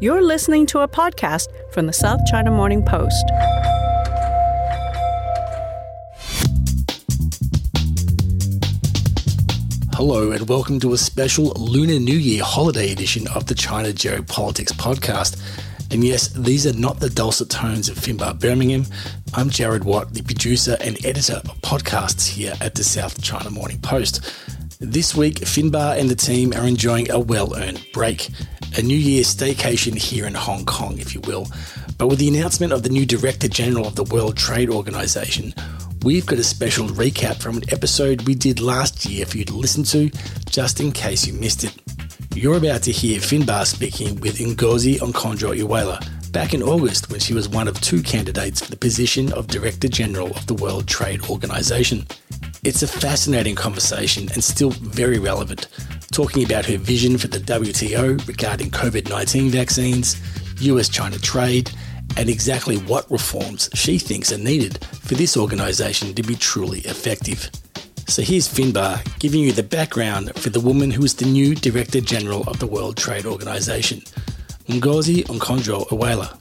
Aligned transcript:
You're 0.00 0.22
listening 0.22 0.64
to 0.66 0.82
a 0.82 0.86
podcast 0.86 1.48
from 1.72 1.88
the 1.88 1.92
South 1.92 2.20
China 2.30 2.52
Morning 2.52 2.84
Post. 2.84 3.24
Hello, 9.94 10.30
and 10.30 10.48
welcome 10.48 10.78
to 10.78 10.92
a 10.92 10.96
special 10.96 11.46
Lunar 11.54 11.98
New 11.98 12.16
Year 12.16 12.44
holiday 12.44 12.92
edition 12.92 13.26
of 13.34 13.46
the 13.46 13.56
China 13.56 13.88
Geopolitics 13.88 14.70
podcast. 14.70 15.36
And 15.92 16.04
yes, 16.04 16.28
these 16.28 16.64
are 16.64 16.78
not 16.78 17.00
the 17.00 17.10
dulcet 17.10 17.50
tones 17.50 17.88
of 17.88 17.96
Finbarr 17.96 18.38
Bermingham. 18.38 18.84
I'm 19.34 19.50
Jared 19.50 19.82
Watt, 19.82 20.14
the 20.14 20.22
producer 20.22 20.76
and 20.80 21.04
editor 21.04 21.42
of 21.44 21.60
podcasts 21.62 22.28
here 22.28 22.54
at 22.60 22.76
the 22.76 22.84
South 22.84 23.20
China 23.20 23.50
Morning 23.50 23.80
Post. 23.80 24.32
This 24.80 25.12
week, 25.12 25.40
Finbarr 25.40 25.98
and 25.98 26.08
the 26.08 26.14
team 26.14 26.52
are 26.52 26.64
enjoying 26.64 27.10
a 27.10 27.18
well 27.18 27.56
earned 27.56 27.84
break, 27.92 28.28
a 28.76 28.82
New 28.82 28.96
Year's 28.96 29.34
staycation 29.34 29.96
here 29.96 30.24
in 30.24 30.34
Hong 30.34 30.64
Kong, 30.66 31.00
if 31.00 31.16
you 31.16 31.20
will. 31.22 31.48
But 31.98 32.06
with 32.06 32.20
the 32.20 32.28
announcement 32.28 32.72
of 32.72 32.84
the 32.84 32.88
new 32.88 33.04
Director 33.04 33.48
General 33.48 33.88
of 33.88 33.96
the 33.96 34.04
World 34.04 34.36
Trade 34.36 34.70
Organization, 34.70 35.52
we've 36.04 36.26
got 36.26 36.38
a 36.38 36.44
special 36.44 36.86
recap 36.86 37.42
from 37.42 37.56
an 37.56 37.64
episode 37.72 38.22
we 38.22 38.36
did 38.36 38.60
last 38.60 39.04
year 39.04 39.26
for 39.26 39.38
you 39.38 39.44
to 39.46 39.56
listen 39.56 39.82
to, 39.82 40.10
just 40.48 40.78
in 40.78 40.92
case 40.92 41.26
you 41.26 41.32
missed 41.32 41.64
it. 41.64 41.74
You're 42.32 42.58
about 42.58 42.84
to 42.84 42.92
hear 42.92 43.18
Finbarr 43.18 43.66
speaking 43.66 44.20
with 44.20 44.38
Ngozi 44.38 44.98
Okonjo-Iweala 45.00 46.30
back 46.30 46.54
in 46.54 46.62
August 46.62 47.10
when 47.10 47.18
she 47.18 47.34
was 47.34 47.48
one 47.48 47.66
of 47.66 47.80
two 47.80 48.00
candidates 48.00 48.60
for 48.60 48.70
the 48.70 48.76
position 48.76 49.32
of 49.32 49.48
Director 49.48 49.88
General 49.88 50.30
of 50.36 50.46
the 50.46 50.54
World 50.54 50.86
Trade 50.86 51.28
Organization. 51.28 52.06
It's 52.64 52.82
a 52.82 52.88
fascinating 52.88 53.54
conversation 53.54 54.28
and 54.34 54.42
still 54.42 54.70
very 54.70 55.20
relevant, 55.20 55.68
talking 56.12 56.44
about 56.44 56.66
her 56.66 56.76
vision 56.76 57.16
for 57.16 57.28
the 57.28 57.38
WTO 57.38 58.26
regarding 58.26 58.70
COVID 58.70 59.08
19 59.08 59.50
vaccines, 59.50 60.20
US 60.60 60.88
China 60.88 61.18
trade, 61.18 61.70
and 62.16 62.28
exactly 62.28 62.78
what 62.78 63.08
reforms 63.12 63.70
she 63.74 63.96
thinks 63.96 64.32
are 64.32 64.38
needed 64.38 64.84
for 64.84 65.14
this 65.14 65.36
organisation 65.36 66.14
to 66.14 66.22
be 66.24 66.34
truly 66.34 66.80
effective. 66.80 67.48
So 68.08 68.22
here's 68.22 68.48
Finbarr 68.48 69.06
giving 69.20 69.40
you 69.42 69.52
the 69.52 69.62
background 69.62 70.34
for 70.34 70.50
the 70.50 70.60
woman 70.60 70.90
who 70.90 71.04
is 71.04 71.14
the 71.14 71.26
new 71.26 71.54
Director 71.54 72.00
General 72.00 72.42
of 72.48 72.58
the 72.58 72.66
World 72.66 72.96
Trade 72.96 73.24
Organization, 73.24 74.00
Ngozi 74.66 75.24
Okonjo-Iweala. 75.26 76.36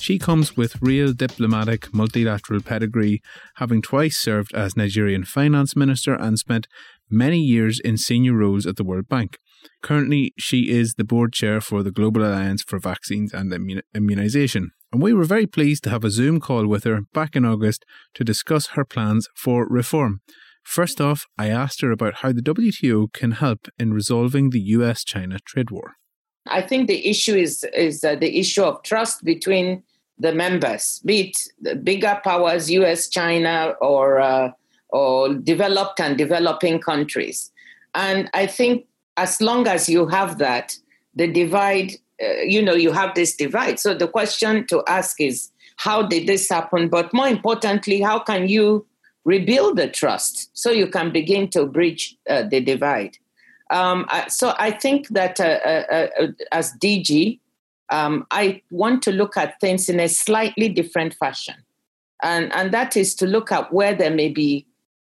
She 0.00 0.18
comes 0.18 0.56
with 0.56 0.80
real 0.80 1.12
diplomatic 1.12 1.92
multilateral 1.92 2.60
pedigree, 2.62 3.20
having 3.56 3.82
twice 3.82 4.16
served 4.16 4.54
as 4.54 4.76
Nigerian 4.76 5.24
finance 5.24 5.74
minister 5.74 6.14
and 6.14 6.38
spent 6.38 6.68
many 7.10 7.40
years 7.40 7.80
in 7.80 7.96
senior 7.96 8.34
roles 8.34 8.66
at 8.66 8.76
the 8.76 8.84
World 8.84 9.08
Bank. 9.08 9.38
Currently, 9.82 10.32
she 10.38 10.70
is 10.70 10.94
the 10.94 11.04
board 11.04 11.32
chair 11.32 11.60
for 11.60 11.82
the 11.82 11.90
Global 11.90 12.24
Alliance 12.24 12.62
for 12.62 12.78
Vaccines 12.78 13.34
and 13.34 13.52
Immunization. 13.94 14.70
And 14.92 15.02
we 15.02 15.12
were 15.12 15.24
very 15.24 15.46
pleased 15.46 15.84
to 15.84 15.90
have 15.90 16.04
a 16.04 16.10
Zoom 16.10 16.40
call 16.40 16.66
with 16.66 16.84
her 16.84 17.02
back 17.12 17.36
in 17.36 17.44
August 17.44 17.84
to 18.14 18.24
discuss 18.24 18.68
her 18.68 18.84
plans 18.84 19.28
for 19.34 19.66
reform. 19.68 20.20
First 20.62 21.00
off, 21.00 21.26
I 21.36 21.48
asked 21.48 21.80
her 21.80 21.90
about 21.90 22.16
how 22.16 22.32
the 22.32 22.42
WTO 22.42 23.12
can 23.12 23.32
help 23.32 23.68
in 23.78 23.92
resolving 23.92 24.50
the 24.50 24.60
US 24.60 25.04
China 25.04 25.38
trade 25.44 25.70
war. 25.70 25.94
I 26.46 26.62
think 26.62 26.88
the 26.88 27.06
issue 27.06 27.34
is, 27.34 27.64
is 27.74 28.04
uh, 28.04 28.16
the 28.16 28.38
issue 28.38 28.62
of 28.62 28.82
trust 28.82 29.24
between 29.24 29.82
the 30.18 30.32
members, 30.32 31.00
be 31.04 31.28
it 31.28 31.36
the 31.60 31.76
bigger 31.76 32.20
powers, 32.24 32.70
US, 32.70 33.08
China, 33.08 33.74
or, 33.80 34.20
uh, 34.20 34.50
or 34.88 35.34
developed 35.34 36.00
and 36.00 36.16
developing 36.18 36.80
countries. 36.80 37.50
And 37.94 38.30
I 38.34 38.46
think 38.46 38.86
as 39.16 39.40
long 39.40 39.66
as 39.66 39.88
you 39.88 40.06
have 40.06 40.38
that, 40.38 40.76
the 41.14 41.26
divide, 41.26 41.92
uh, 42.22 42.42
you 42.42 42.62
know, 42.62 42.74
you 42.74 42.92
have 42.92 43.14
this 43.14 43.36
divide. 43.36 43.78
So 43.78 43.94
the 43.94 44.08
question 44.08 44.66
to 44.68 44.82
ask 44.88 45.20
is, 45.20 45.50
how 45.76 46.02
did 46.02 46.26
this 46.26 46.48
happen? 46.48 46.88
But 46.88 47.12
more 47.14 47.28
importantly, 47.28 48.00
how 48.00 48.18
can 48.18 48.48
you 48.48 48.86
rebuild 49.28 49.76
the 49.76 49.86
trust 49.86 50.48
so 50.54 50.70
you 50.70 50.86
can 50.86 51.12
begin 51.12 51.48
to 51.50 51.66
bridge 51.66 52.16
uh, 52.30 52.44
the 52.44 52.60
divide. 52.60 53.18
Um, 53.70 54.06
so 54.28 54.54
I 54.58 54.70
think 54.70 55.08
that 55.08 55.38
uh, 55.38 55.58
uh, 55.72 56.08
uh 56.18 56.26
as 56.50 56.72
DG, 56.80 57.38
um, 57.90 58.26
I 58.30 58.62
want 58.70 59.02
to 59.04 59.12
look 59.12 59.36
at 59.36 59.60
things 59.60 59.88
in 59.88 60.00
a 60.00 60.08
slightly 60.08 60.68
different 60.68 61.14
fashion. 61.14 61.54
And, 62.22 62.52
and 62.54 62.72
that 62.72 62.96
is 62.96 63.14
to 63.16 63.26
look 63.26 63.52
at 63.52 63.72
where 63.72 63.94
there 63.94 64.10
may 64.10 64.28
be 64.28 64.66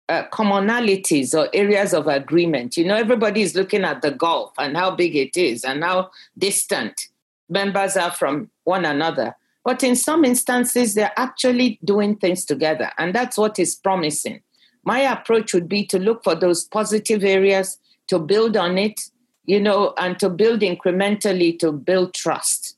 uh, 0.09 0.23
commonalities 0.31 1.37
or 1.37 1.49
areas 1.53 1.93
of 1.93 2.07
agreement. 2.07 2.77
You 2.77 2.85
know, 2.85 2.95
everybody 2.95 3.41
is 3.41 3.55
looking 3.55 3.83
at 3.83 4.01
the 4.01 4.11
Gulf 4.11 4.51
and 4.57 4.75
how 4.75 4.91
big 4.91 5.15
it 5.15 5.37
is 5.37 5.63
and 5.63 5.83
how 5.83 6.11
distant 6.37 7.07
members 7.49 7.95
are 7.97 8.11
from 8.11 8.49
one 8.63 8.85
another. 8.85 9.35
But 9.63 9.83
in 9.83 9.95
some 9.95 10.25
instances, 10.25 10.95
they're 10.95 11.13
actually 11.17 11.79
doing 11.83 12.15
things 12.15 12.45
together, 12.45 12.91
and 12.97 13.13
that's 13.13 13.37
what 13.37 13.59
is 13.59 13.75
promising. 13.75 14.41
My 14.83 15.01
approach 15.01 15.53
would 15.53 15.69
be 15.69 15.85
to 15.85 15.99
look 15.99 16.23
for 16.23 16.33
those 16.33 16.65
positive 16.65 17.23
areas, 17.23 17.77
to 18.07 18.17
build 18.17 18.57
on 18.57 18.79
it, 18.79 18.99
you 19.45 19.59
know, 19.59 19.93
and 19.97 20.19
to 20.19 20.29
build 20.29 20.61
incrementally 20.61 21.57
to 21.59 21.71
build 21.71 22.13
trust. 22.13 22.77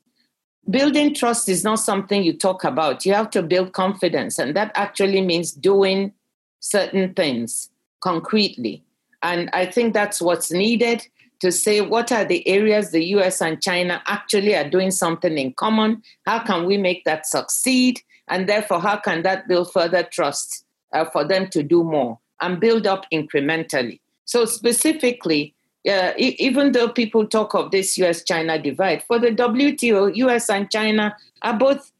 Building 0.70 1.14
trust 1.14 1.50
is 1.50 1.64
not 1.64 1.80
something 1.80 2.24
you 2.24 2.38
talk 2.38 2.64
about. 2.64 3.06
You 3.06 3.14
have 3.14 3.30
to 3.32 3.44
build 3.44 3.74
confidence, 3.74 4.40
and 4.40 4.56
that 4.56 4.72
actually 4.76 5.22
means 5.22 5.52
doing 5.52 6.14
certain 6.62 7.14
things 7.14 7.70
concretely. 8.02 8.84
And 9.22 9.50
I 9.54 9.66
think 9.66 9.94
that's 9.94 10.22
what's 10.22 10.52
needed 10.52 11.06
to 11.44 11.52
say 11.52 11.82
what 11.82 12.10
are 12.10 12.24
the 12.24 12.48
areas 12.48 12.92
the 12.92 13.04
US 13.18 13.42
and 13.42 13.62
China 13.62 14.02
actually 14.08 14.56
are 14.56 14.70
doing 14.70 14.92
something 14.92 15.38
in 15.38 15.54
common? 15.54 16.02
How 16.26 16.40
can 16.40 16.66
we 16.66 16.78
make 16.78 17.04
that 17.04 17.26
succeed? 17.26 18.00
And 18.30 18.48
therefore, 18.48 18.80
how 18.80 18.98
can 18.98 19.24
that 19.24 19.50
build 19.50 19.72
further 19.74 20.04
trust 20.04 20.64
uh, 20.94 21.04
for 21.04 21.28
them 21.28 21.50
to 21.50 21.62
do 21.62 21.84
more 21.84 22.20
and 22.40 22.62
build 22.62 22.88
up 22.88 23.06
incrementally? 23.12 24.00
So, 24.24 24.46
specifically, 24.46 25.54
uh, 25.90 26.14
even 26.18 26.72
though 26.72 26.90
people 26.90 27.28
talk 27.28 27.54
of 27.54 27.72
this 27.72 27.98
US 27.98 28.24
China 28.24 28.62
divide, 28.62 29.04
for 29.04 29.20
the 29.20 29.32
WTO, 29.32 30.16
US 30.16 30.50
and 30.50 30.70
China 30.72 31.16
are 31.42 31.58
both 31.58 31.92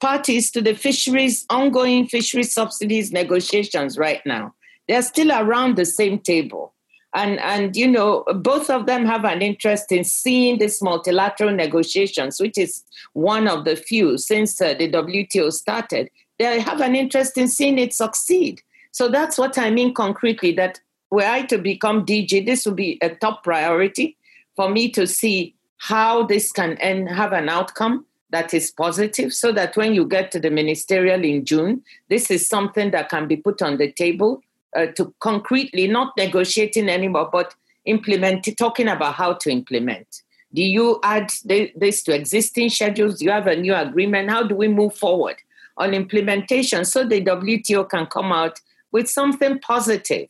parties 0.00 0.50
to 0.52 0.62
the 0.62 0.74
fisheries, 0.74 1.44
ongoing 1.50 2.06
fisheries 2.06 2.52
subsidies 2.52 3.12
negotiations 3.12 3.98
right 3.98 4.20
now. 4.24 4.54
They're 4.88 5.02
still 5.02 5.32
around 5.32 5.76
the 5.76 5.84
same 5.84 6.18
table. 6.18 6.74
And 7.12 7.40
and 7.40 7.74
you 7.74 7.88
know 7.88 8.24
both 8.36 8.70
of 8.70 8.86
them 8.86 9.04
have 9.04 9.24
an 9.24 9.42
interest 9.42 9.90
in 9.90 10.04
seeing 10.04 10.58
this 10.58 10.80
multilateral 10.80 11.50
negotiations 11.50 12.40
which 12.40 12.56
is 12.56 12.84
one 13.14 13.48
of 13.48 13.64
the 13.64 13.74
few 13.74 14.16
since 14.16 14.60
uh, 14.60 14.74
the 14.74 14.88
WTO 14.88 15.52
started. 15.52 16.08
They 16.38 16.60
have 16.60 16.80
an 16.80 16.94
interest 16.94 17.36
in 17.36 17.48
seeing 17.48 17.80
it 17.80 17.92
succeed. 17.92 18.62
So 18.92 19.08
that's 19.08 19.38
what 19.38 19.58
i 19.58 19.70
mean 19.70 19.92
concretely 19.92 20.52
that 20.52 20.80
were 21.10 21.24
i 21.24 21.42
to 21.42 21.58
become 21.58 22.04
dg 22.04 22.44
this 22.44 22.66
would 22.66 22.76
be 22.76 22.98
a 23.02 23.10
top 23.10 23.42
priority 23.42 24.16
for 24.56 24.68
me 24.68 24.90
to 24.90 25.06
see 25.06 25.54
how 25.78 26.24
this 26.26 26.52
can 26.52 26.76
end 26.78 27.08
have 27.08 27.32
an 27.32 27.48
outcome 27.48 28.04
that 28.30 28.54
is 28.54 28.70
positive 28.70 29.32
so 29.32 29.50
that 29.50 29.76
when 29.76 29.92
you 29.92 30.06
get 30.06 30.30
to 30.30 30.38
the 30.38 30.50
ministerial 30.50 31.24
in 31.24 31.44
june 31.44 31.82
this 32.08 32.30
is 32.30 32.48
something 32.48 32.90
that 32.90 33.08
can 33.08 33.26
be 33.26 33.36
put 33.36 33.60
on 33.62 33.76
the 33.78 33.90
table 33.92 34.42
uh, 34.76 34.86
to 34.96 35.12
concretely 35.20 35.86
not 35.86 36.16
negotiating 36.16 36.88
anymore, 36.88 37.28
but 37.32 37.54
implementing, 37.84 38.54
talking 38.54 38.88
about 38.88 39.14
how 39.14 39.32
to 39.32 39.50
implement. 39.50 40.22
Do 40.52 40.62
you 40.62 40.98
add 41.02 41.32
this 41.44 42.02
to 42.04 42.14
existing 42.14 42.70
schedules? 42.70 43.18
Do 43.18 43.24
you 43.24 43.30
have 43.30 43.46
a 43.46 43.56
new 43.56 43.74
agreement? 43.74 44.30
How 44.30 44.42
do 44.42 44.54
we 44.54 44.68
move 44.68 44.94
forward 44.94 45.36
on 45.76 45.94
implementation 45.94 46.84
so 46.84 47.04
the 47.04 47.22
WTO 47.24 47.88
can 47.88 48.06
come 48.06 48.32
out 48.32 48.60
with 48.92 49.08
something 49.08 49.60
positive 49.60 50.28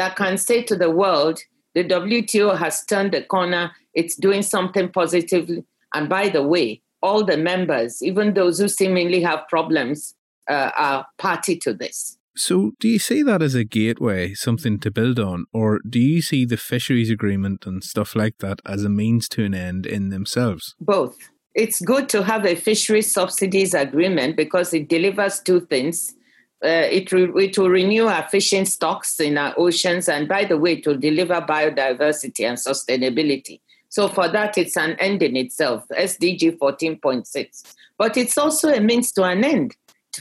that 0.00 0.16
can 0.16 0.38
say 0.38 0.62
to 0.62 0.74
the 0.74 0.90
world, 0.90 1.40
the 1.74 1.84
WTO 1.84 2.56
has 2.56 2.84
turned 2.86 3.12
the 3.12 3.22
corner, 3.22 3.72
it's 3.92 4.16
doing 4.16 4.42
something 4.42 4.88
positively. 4.88 5.64
And 5.92 6.08
by 6.08 6.30
the 6.30 6.42
way, 6.42 6.80
all 7.02 7.22
the 7.22 7.36
members, 7.36 8.02
even 8.02 8.32
those 8.32 8.58
who 8.58 8.68
seemingly 8.68 9.20
have 9.22 9.46
problems, 9.48 10.14
uh, 10.48 10.70
are 10.76 11.06
party 11.18 11.56
to 11.58 11.74
this. 11.74 12.16
So, 12.34 12.72
do 12.80 12.88
you 12.88 12.98
see 12.98 13.22
that 13.24 13.42
as 13.42 13.54
a 13.54 13.64
gateway, 13.64 14.32
something 14.32 14.78
to 14.80 14.90
build 14.90 15.18
on, 15.18 15.44
or 15.52 15.80
do 15.88 15.98
you 15.98 16.22
see 16.22 16.46
the 16.46 16.56
fisheries 16.56 17.10
agreement 17.10 17.66
and 17.66 17.84
stuff 17.84 18.16
like 18.16 18.38
that 18.38 18.60
as 18.64 18.84
a 18.84 18.88
means 18.88 19.28
to 19.30 19.44
an 19.44 19.54
end 19.54 19.84
in 19.84 20.08
themselves? 20.08 20.74
Both. 20.80 21.18
It's 21.54 21.80
good 21.80 22.08
to 22.10 22.22
have 22.22 22.46
a 22.46 22.54
fisheries 22.54 23.12
subsidies 23.12 23.74
agreement 23.74 24.36
because 24.36 24.72
it 24.72 24.88
delivers 24.88 25.40
two 25.40 25.60
things. 25.60 26.14
Uh, 26.62 26.86
it, 26.90 27.10
re- 27.10 27.44
it 27.44 27.56
will 27.56 27.70
renew 27.70 28.06
our 28.06 28.28
fishing 28.28 28.66
stocks 28.66 29.18
in 29.18 29.38
our 29.38 29.54
oceans, 29.56 30.08
and 30.08 30.28
by 30.28 30.44
the 30.44 30.58
way, 30.58 30.74
it 30.74 30.86
will 30.86 30.98
deliver 30.98 31.40
biodiversity 31.40 32.46
and 32.46 32.58
sustainability. 32.58 33.60
So, 33.88 34.08
for 34.08 34.28
that, 34.28 34.58
it's 34.58 34.76
an 34.76 34.92
end 35.00 35.22
in 35.22 35.36
itself, 35.36 35.88
SDG 35.88 36.58
14.6. 36.58 37.74
But 37.96 38.16
it's 38.16 38.36
also 38.36 38.68
a 38.68 38.80
means 38.80 39.10
to 39.12 39.24
an 39.24 39.42
end 39.42 39.74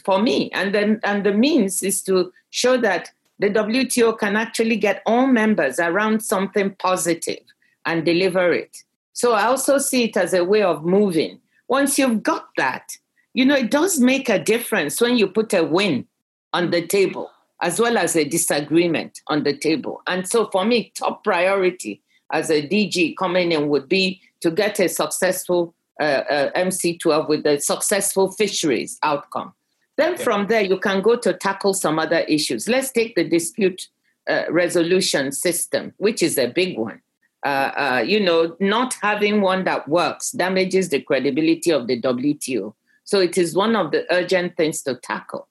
for 0.04 0.22
me. 0.22 0.50
And 0.52 0.76
and 1.04 1.26
the 1.26 1.34
means 1.34 1.84
is 1.84 2.02
to 2.04 2.32
show 2.50 2.78
that 2.78 3.12
the 3.40 3.50
WTO 3.50 4.18
can 4.18 4.36
actually 4.36 4.78
get 4.78 5.02
all 5.06 5.28
members 5.28 5.80
around 5.80 6.22
something 6.22 6.76
positive 6.76 7.40
and 7.86 8.06
deliver 8.06 8.52
it. 8.52 8.84
So 9.14 9.34
I 9.34 9.46
also 9.46 9.78
see 9.78 10.06
it 10.06 10.18
as 10.18 10.34
a 10.34 10.44
way 10.44 10.62
of 10.62 10.86
moving. 10.86 11.40
Once 11.68 11.98
you've 11.98 12.24
got 12.24 12.50
that, 12.58 12.98
you 13.34 13.46
know, 13.46 13.56
it 13.56 13.72
does 13.72 14.00
make 14.00 14.30
a 14.30 14.40
difference 14.40 15.00
when 15.00 15.18
you 15.18 15.28
put 15.28 15.54
a 15.54 15.64
win 15.64 16.06
on 16.54 16.72
the 16.72 16.86
table 16.86 17.32
as 17.62 17.80
well 17.80 17.98
as 17.98 18.16
a 18.16 18.24
disagreement 18.24 19.22
on 19.28 19.44
the 19.44 19.56
table. 19.56 20.02
And 20.08 20.28
so 20.28 20.48
for 20.48 20.66
me, 20.66 20.92
top 20.96 21.24
priority 21.24 22.02
as 22.32 22.50
a 22.50 22.66
DG 22.66 23.18
coming 23.18 23.52
in 23.52 23.70
would 23.70 23.90
be 23.90 24.22
to 24.42 24.52
get 24.52 24.80
a 24.80 24.88
successful 24.88 25.74
uh, 26.00 26.04
uh, 26.04 26.52
MC12 26.54 27.28
with 27.28 27.46
a 27.46 27.60
successful 27.60 28.32
fisheries 28.32 28.98
outcome. 29.04 29.54
Then 29.98 30.12
yeah. 30.14 30.24
from 30.24 30.48
there, 30.48 30.62
you 30.62 30.80
can 30.80 31.02
go 31.02 31.18
to 31.18 31.34
tackle 31.34 31.74
some 31.74 32.00
other 32.00 32.20
issues. 32.20 32.70
Let's 32.70 32.92
take 32.92 33.16
the 33.16 33.28
dispute 33.28 33.90
uh, 34.30 34.44
resolution 34.50 35.34
system, 35.34 35.94
which 35.98 36.24
is 36.24 36.38
a 36.38 36.48
big 36.48 36.78
one. 36.78 37.02
Uh, 37.46 37.50
uh, 37.50 38.04
you 38.06 38.20
know, 38.20 38.56
not 38.62 38.94
having 39.02 39.42
one 39.42 39.66
that 39.66 39.88
works 39.90 40.32
damages 40.32 40.90
the 40.90 41.02
credibility 41.02 41.72
of 41.72 41.88
the 41.88 42.02
WTO. 42.02 42.74
So 43.04 43.20
it 43.20 43.38
is 43.38 43.56
one 43.56 43.76
of 43.76 43.92
the 43.92 44.06
urgent 44.14 44.56
things 44.56 44.82
to 44.84 44.96
tackle. 44.96 45.49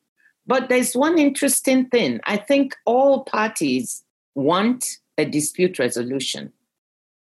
But 0.49 0.71
there's 0.71 0.95
one 0.95 1.19
interesting 1.19 1.87
thing. 1.91 2.21
I 2.25 2.39
think 2.39 2.75
all 2.87 3.23
parties 3.25 4.03
want 4.35 4.99
a 5.19 5.25
dispute 5.25 5.79
resolution 5.79 6.53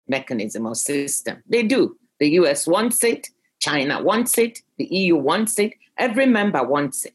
mechanism 0.07 0.65
or 0.65 0.73
system. 0.73 1.43
They 1.49 1.63
do. 1.63 1.97
The 2.19 2.29
US 2.39 2.65
wants 2.65 3.03
it, 3.03 3.27
China 3.59 4.01
wants 4.01 4.37
it, 4.37 4.59
the 4.77 4.85
EU 4.85 5.17
wants 5.17 5.59
it, 5.59 5.73
every 5.97 6.25
member 6.25 6.63
wants 6.63 7.03
it. 7.03 7.13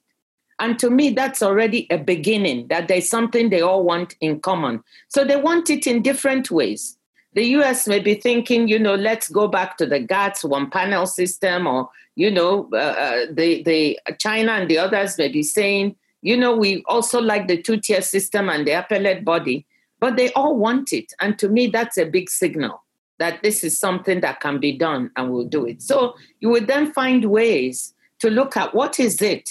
And 0.59 0.79
to 0.81 0.91
me, 0.91 1.11
that's 1.11 1.43
already 1.43 1.87
a 1.91 1.97
beginning 1.97 2.69
that 2.69 2.89
there's 2.89 3.09
something 3.09 3.49
they 3.49 3.63
all 3.63 3.83
want 3.83 4.15
in 4.21 4.41
common. 4.41 4.85
So 5.09 5.25
they 5.25 5.37
want 5.37 5.71
it 5.71 5.87
in 5.87 6.03
different 6.03 6.51
ways. 6.51 6.99
The 7.33 7.45
US 7.57 7.89
may 7.89 8.01
be 8.01 8.15
thinking, 8.15 8.69
you 8.69 8.79
know, 8.79 8.95
let's 8.95 9.31
go 9.31 9.49
back 9.49 9.79
to 9.79 9.87
the 9.87 9.99
GATT's 9.99 10.45
one 10.45 10.69
panel 10.69 11.07
system, 11.07 11.67
or, 11.67 11.89
you 12.15 12.31
know, 12.31 12.69
uh, 12.75 12.77
uh 12.77 13.27
the, 13.31 13.63
the 13.63 13.99
China 14.19 14.53
and 14.53 14.69
the 14.71 14.77
others 14.77 15.17
may 15.17 15.29
be 15.29 15.43
saying, 15.43 15.97
you 16.23 16.37
know, 16.37 16.57
we 16.57 16.85
also 16.87 17.21
like 17.21 17.49
the 17.49 17.61
two 17.61 17.77
tier 17.77 18.01
system 18.01 18.49
and 18.49 18.67
the 18.67 18.73
appellate 18.73 19.25
body, 19.25 19.67
but 20.01 20.17
they 20.17 20.33
all 20.33 20.57
want 20.57 20.93
it. 20.93 21.13
And 21.21 21.39
to 21.41 21.49
me, 21.49 21.67
that's 21.67 21.99
a 21.99 22.07
big 22.07 22.31
signal 22.31 22.83
that 23.19 23.43
this 23.43 23.63
is 23.63 23.79
something 23.79 24.21
that 24.21 24.41
can 24.41 24.59
be 24.59 24.73
done 24.73 25.11
and 25.17 25.31
we'll 25.31 25.45
do 25.45 25.67
it. 25.67 25.83
So 25.83 26.15
you 26.41 26.49
would 26.49 26.67
then 26.67 26.93
find 26.93 27.27
ways 27.27 27.95
to 28.21 28.31
look 28.31 28.57
at 28.57 28.75
what 28.75 28.99
is 28.99 29.21
it 29.21 29.49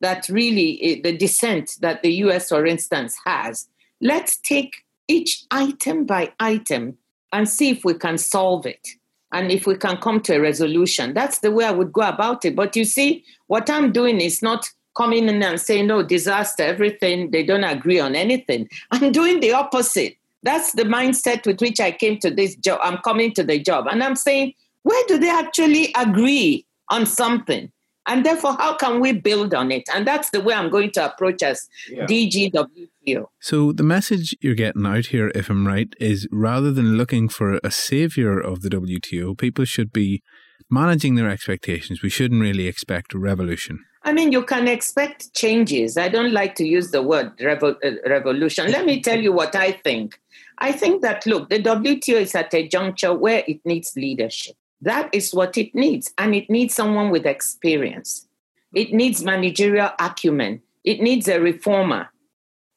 that 0.00 0.28
really 0.28 0.80
eh, 0.82 1.00
the 1.02 1.16
dissent 1.16 1.76
that 1.80 2.02
the 2.02 2.12
US, 2.24 2.48
for 2.50 2.66
instance, 2.66 3.16
has. 3.24 3.68
Let's 4.00 4.36
take 4.36 4.84
each 5.08 5.44
item 5.50 6.04
by 6.04 6.32
item 6.38 6.98
and 7.32 7.48
see 7.48 7.70
if 7.70 7.84
we 7.84 7.94
can 7.94 8.18
solve 8.18 8.66
it 8.66 8.86
and 9.32 9.50
if 9.50 9.66
we 9.66 9.76
can 9.76 9.96
come 9.96 10.20
to 10.22 10.36
a 10.36 10.40
resolution. 10.40 11.14
That's 11.14 11.40
the 11.40 11.50
way 11.50 11.64
I 11.64 11.72
would 11.72 11.92
go 11.92 12.02
about 12.02 12.44
it. 12.44 12.54
But 12.54 12.76
you 12.76 12.84
see, 12.84 13.24
what 13.46 13.68
I'm 13.68 13.92
doing 13.92 14.20
is 14.20 14.42
not 14.42 14.70
coming 14.98 15.28
in 15.28 15.42
and 15.42 15.60
say, 15.60 15.80
no, 15.80 16.02
disaster, 16.02 16.64
everything, 16.64 17.30
they 17.30 17.44
don't 17.44 17.64
agree 17.64 18.00
on 18.00 18.14
anything. 18.14 18.68
I'm 18.90 19.12
doing 19.12 19.40
the 19.40 19.52
opposite. 19.52 20.16
That's 20.42 20.72
the 20.72 20.84
mindset 20.84 21.46
with 21.46 21.60
which 21.60 21.80
I 21.80 21.92
came 21.92 22.18
to 22.18 22.30
this 22.30 22.54
job. 22.56 22.80
I'm 22.82 22.98
coming 22.98 23.32
to 23.34 23.42
the 23.42 23.58
job. 23.58 23.86
And 23.86 24.02
I'm 24.02 24.16
saying, 24.16 24.52
where 24.82 25.04
do 25.08 25.18
they 25.18 25.30
actually 25.30 25.92
agree 25.96 26.66
on 26.90 27.06
something? 27.06 27.70
And 28.06 28.24
therefore, 28.24 28.54
how 28.54 28.74
can 28.74 29.00
we 29.00 29.12
build 29.12 29.52
on 29.52 29.70
it? 29.70 29.82
And 29.94 30.06
that's 30.06 30.30
the 30.30 30.40
way 30.40 30.54
I'm 30.54 30.70
going 30.70 30.92
to 30.92 31.12
approach 31.12 31.42
as 31.42 31.68
yeah. 31.90 32.06
DGWTO. 32.06 33.26
So, 33.38 33.72
the 33.72 33.82
message 33.82 34.34
you're 34.40 34.54
getting 34.54 34.86
out 34.86 35.06
here, 35.06 35.30
if 35.34 35.50
I'm 35.50 35.66
right, 35.66 35.92
is 36.00 36.26
rather 36.32 36.72
than 36.72 36.96
looking 36.96 37.28
for 37.28 37.60
a 37.62 37.70
savior 37.70 38.40
of 38.40 38.62
the 38.62 38.70
WTO, 38.70 39.36
people 39.36 39.66
should 39.66 39.92
be 39.92 40.22
managing 40.70 41.16
their 41.16 41.28
expectations. 41.28 42.02
We 42.02 42.08
shouldn't 42.08 42.40
really 42.40 42.66
expect 42.66 43.12
a 43.12 43.18
revolution. 43.18 43.84
I 44.08 44.12
mean, 44.12 44.32
you 44.32 44.42
can 44.42 44.68
expect 44.68 45.34
changes. 45.34 45.98
I 45.98 46.08
don't 46.08 46.32
like 46.32 46.54
to 46.54 46.66
use 46.66 46.92
the 46.92 47.02
word 47.02 47.36
revo- 47.36 47.76
uh, 47.84 48.08
revolution. 48.08 48.72
Let 48.72 48.86
me 48.86 49.02
tell 49.02 49.20
you 49.20 49.34
what 49.34 49.54
I 49.54 49.72
think. 49.72 50.18
I 50.56 50.72
think 50.72 51.02
that, 51.02 51.26
look, 51.26 51.50
the 51.50 51.62
WTO 51.62 52.14
is 52.22 52.34
at 52.34 52.54
a 52.54 52.66
juncture 52.66 53.12
where 53.12 53.44
it 53.46 53.60
needs 53.66 53.94
leadership. 53.96 54.56
That 54.80 55.10
is 55.12 55.34
what 55.34 55.58
it 55.58 55.74
needs. 55.74 56.10
And 56.16 56.34
it 56.34 56.48
needs 56.48 56.74
someone 56.74 57.10
with 57.10 57.26
experience. 57.26 58.26
It 58.74 58.94
needs 58.94 59.22
managerial 59.22 59.90
acumen. 60.00 60.62
It 60.84 61.02
needs 61.02 61.28
a 61.28 61.38
reformer 61.38 62.08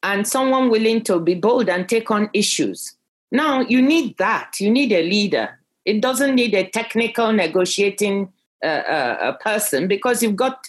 and 0.04 0.28
someone 0.28 0.70
willing 0.70 1.02
to 1.06 1.22
be 1.22 1.36
bold 1.36 1.70
and 1.70 1.88
take 1.88 2.12
on 2.12 2.30
issues. 2.34 2.94
Now, 3.32 3.62
you 3.62 3.82
need 3.82 4.18
that. 4.18 4.60
You 4.60 4.70
need 4.70 4.92
a 4.92 5.02
leader. 5.02 5.62
It 5.86 6.02
doesn't 6.02 6.36
need 6.36 6.54
a 6.56 6.68
technical 6.68 7.32
negotiating 7.32 8.34
uh, 8.62 8.68
uh, 8.68 9.32
person 9.38 9.88
because 9.88 10.22
you've 10.22 10.36
got 10.36 10.68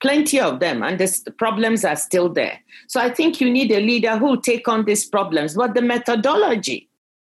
plenty 0.00 0.40
of 0.40 0.60
them 0.60 0.82
and 0.82 0.98
the 0.98 1.34
problems 1.38 1.84
are 1.84 1.96
still 1.96 2.28
there. 2.28 2.58
So 2.88 3.00
I 3.00 3.10
think 3.10 3.40
you 3.40 3.50
need 3.50 3.70
a 3.70 3.80
leader 3.80 4.16
who 4.16 4.26
will 4.26 4.40
take 4.40 4.66
on 4.66 4.84
these 4.84 5.04
problems, 5.04 5.54
but 5.54 5.74
the 5.74 5.82
methodology 5.82 6.88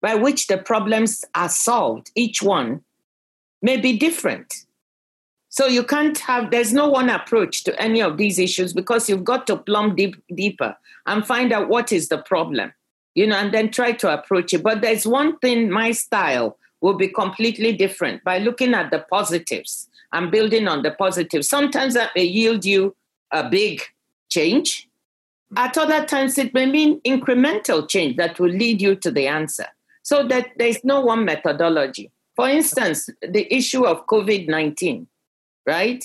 by 0.01 0.17
which 0.17 0.49
the 0.49 0.59
problems 0.59 1.25
are 1.35 1.49
solved, 1.49 2.11
each 2.17 2.43
one, 2.43 2.83
may 3.63 3.77
be 3.77 3.97
different. 3.97 4.53
So 5.49 5.67
you 5.67 5.85
can't 5.85 6.19
have, 6.19 6.51
there's 6.51 6.73
no 6.73 6.89
one 6.89 7.09
approach 7.09 7.63
to 7.65 7.81
any 7.81 8.03
of 8.03 8.17
these 8.17 8.39
issues 8.39 8.73
because 8.73 9.09
you've 9.09 9.23
got 9.23 9.47
to 9.47 9.57
plumb 9.57 9.95
deep, 9.95 10.17
deeper 10.35 10.77
and 11.07 11.27
find 11.27 11.53
out 11.53 11.69
what 11.69 11.93
is 11.93 12.09
the 12.09 12.19
problem, 12.19 12.73
you 13.15 13.27
know, 13.27 13.37
and 13.37 13.55
then 13.55 13.71
try 13.71 13.93
to 13.93 14.13
approach 14.13 14.53
it. 14.53 14.63
But 14.63 14.81
there's 14.81 15.07
one 15.07 15.39
thing, 15.39 15.71
my 15.71 15.93
style 15.93 16.59
will 16.81 16.95
be 16.95 17.09
completely 17.09 17.73
different 17.73 18.25
by 18.25 18.39
looking 18.39 18.75
at 18.75 18.91
the 18.91 19.05
positives 19.11 19.89
and 20.13 20.31
building 20.31 20.69
on 20.69 20.83
the 20.83 20.91
positive. 20.91 21.45
Sometimes 21.45 21.95
that 21.95 22.11
may 22.15 22.25
yield 22.25 22.65
you 22.65 22.95
a 23.31 23.49
big 23.49 23.83
change. 24.31 24.89
At 25.57 25.77
other 25.77 26.05
times, 26.05 26.39
it 26.39 26.55
may 26.55 26.67
mean 26.67 27.01
incremental 27.03 27.89
change 27.89 28.17
that 28.17 28.39
will 28.39 28.51
lead 28.51 28.81
you 28.81 28.95
to 28.97 29.11
the 29.11 29.27
answer. 29.27 29.67
So 30.03 30.27
that 30.29 30.51
there's 30.57 30.83
no 30.85 31.01
one 31.01 31.25
methodology. 31.25 32.11
For 32.35 32.49
instance, 32.49 33.09
the 33.21 33.53
issue 33.55 33.85
of 33.85 34.07
COVID 34.07 34.49
19, 34.49 35.07
right? 35.67 36.05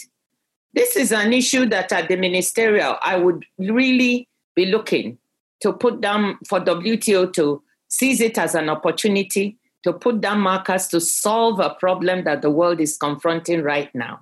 This 0.74 0.96
is 0.96 1.12
an 1.12 1.34
issue 1.34 1.66
that 1.68 1.92
at 1.92 2.10
the 2.10 2.18
ministerial, 2.18 2.98
I 3.02 3.18
would 3.18 3.46
really 3.58 4.28
be 4.56 4.66
looking 4.66 5.18
to 5.62 5.74
put 5.74 6.02
down 6.02 6.38
for 6.48 6.60
WTO 6.60 7.34
to 7.34 7.64
seize 7.88 8.22
it 8.22 8.38
as 8.38 8.54
an 8.54 8.70
opportunity 8.70 9.58
to 9.88 9.94
put 9.94 10.20
down 10.20 10.42
markers 10.42 10.86
to 10.90 11.00
solve 11.00 11.62
a 11.62 11.70
problem 11.70 12.26
that 12.26 12.42
the 12.42 12.52
world 12.52 12.82
is 12.82 12.98
confronting 12.98 13.64
right 13.64 13.94
now. 13.96 14.20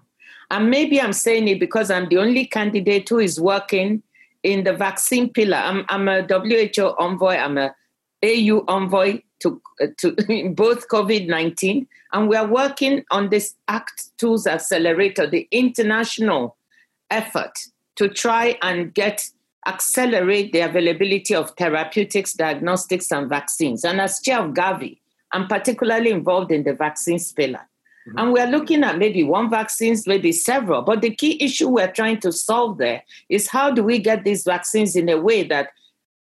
And 0.51 0.69
maybe 0.69 1.01
I'm 1.01 1.11
saying 1.11 1.47
it 1.47 1.59
because 1.59 1.89
I'm 1.89 2.07
the 2.07 2.19
only 2.19 2.45
candidate 2.45 3.09
who 3.09 3.17
is 3.17 3.41
working 3.41 4.03
in 4.43 4.63
the 4.63 4.73
vaccine 4.73 5.27
pillar. 5.27 5.57
I'm, 5.57 5.83
I'm 5.89 6.07
a 6.07 6.21
WHO 6.21 6.93
envoy, 6.99 7.37
I'm 7.37 7.57
a 7.57 7.73
AU 8.23 8.63
envoy 8.67 9.23
to, 9.39 9.59
to 9.97 10.11
both 10.55 10.87
COVID 10.87 11.27
19. 11.27 11.87
And 12.13 12.29
we 12.29 12.35
are 12.35 12.47
working 12.47 13.03
on 13.09 13.29
this 13.29 13.55
ACT 13.67 14.11
Tools 14.19 14.45
Accelerator, 14.45 15.25
the 15.25 15.47
international 15.49 16.57
effort 17.09 17.57
to 17.95 18.07
try 18.07 18.59
and 18.61 18.93
get 18.93 19.27
accelerate 19.65 20.53
the 20.53 20.59
availability 20.59 21.33
of 21.33 21.49
therapeutics, 21.57 22.33
diagnostics, 22.33 23.11
and 23.11 23.27
vaccines. 23.27 23.83
And 23.83 23.99
as 23.99 24.21
chair 24.21 24.41
of 24.41 24.53
Gavi, 24.53 24.99
I'm 25.35 25.47
particularly 25.47 26.11
involved 26.11 26.51
in 26.51 26.63
the 26.63 26.73
vaccine 26.73 27.19
pillar. 27.35 27.67
Mm-hmm. 28.07 28.17
And 28.17 28.31
we're 28.31 28.47
looking 28.47 28.85
at 28.85 28.97
maybe 28.97 29.23
one 29.23 29.49
vaccines, 29.49 30.07
maybe 30.07 30.31
several. 30.31 30.81
But 30.81 31.01
the 31.01 31.13
key 31.13 31.43
issue 31.43 31.67
we're 31.67 31.91
trying 31.91 32.21
to 32.21 32.31
solve 32.31 32.77
there 32.77 33.03
is 33.27 33.49
how 33.49 33.69
do 33.71 33.83
we 33.83 33.99
get 33.99 34.23
these 34.23 34.45
vaccines 34.45 34.95
in 34.95 35.09
a 35.09 35.19
way 35.19 35.43
that 35.43 35.71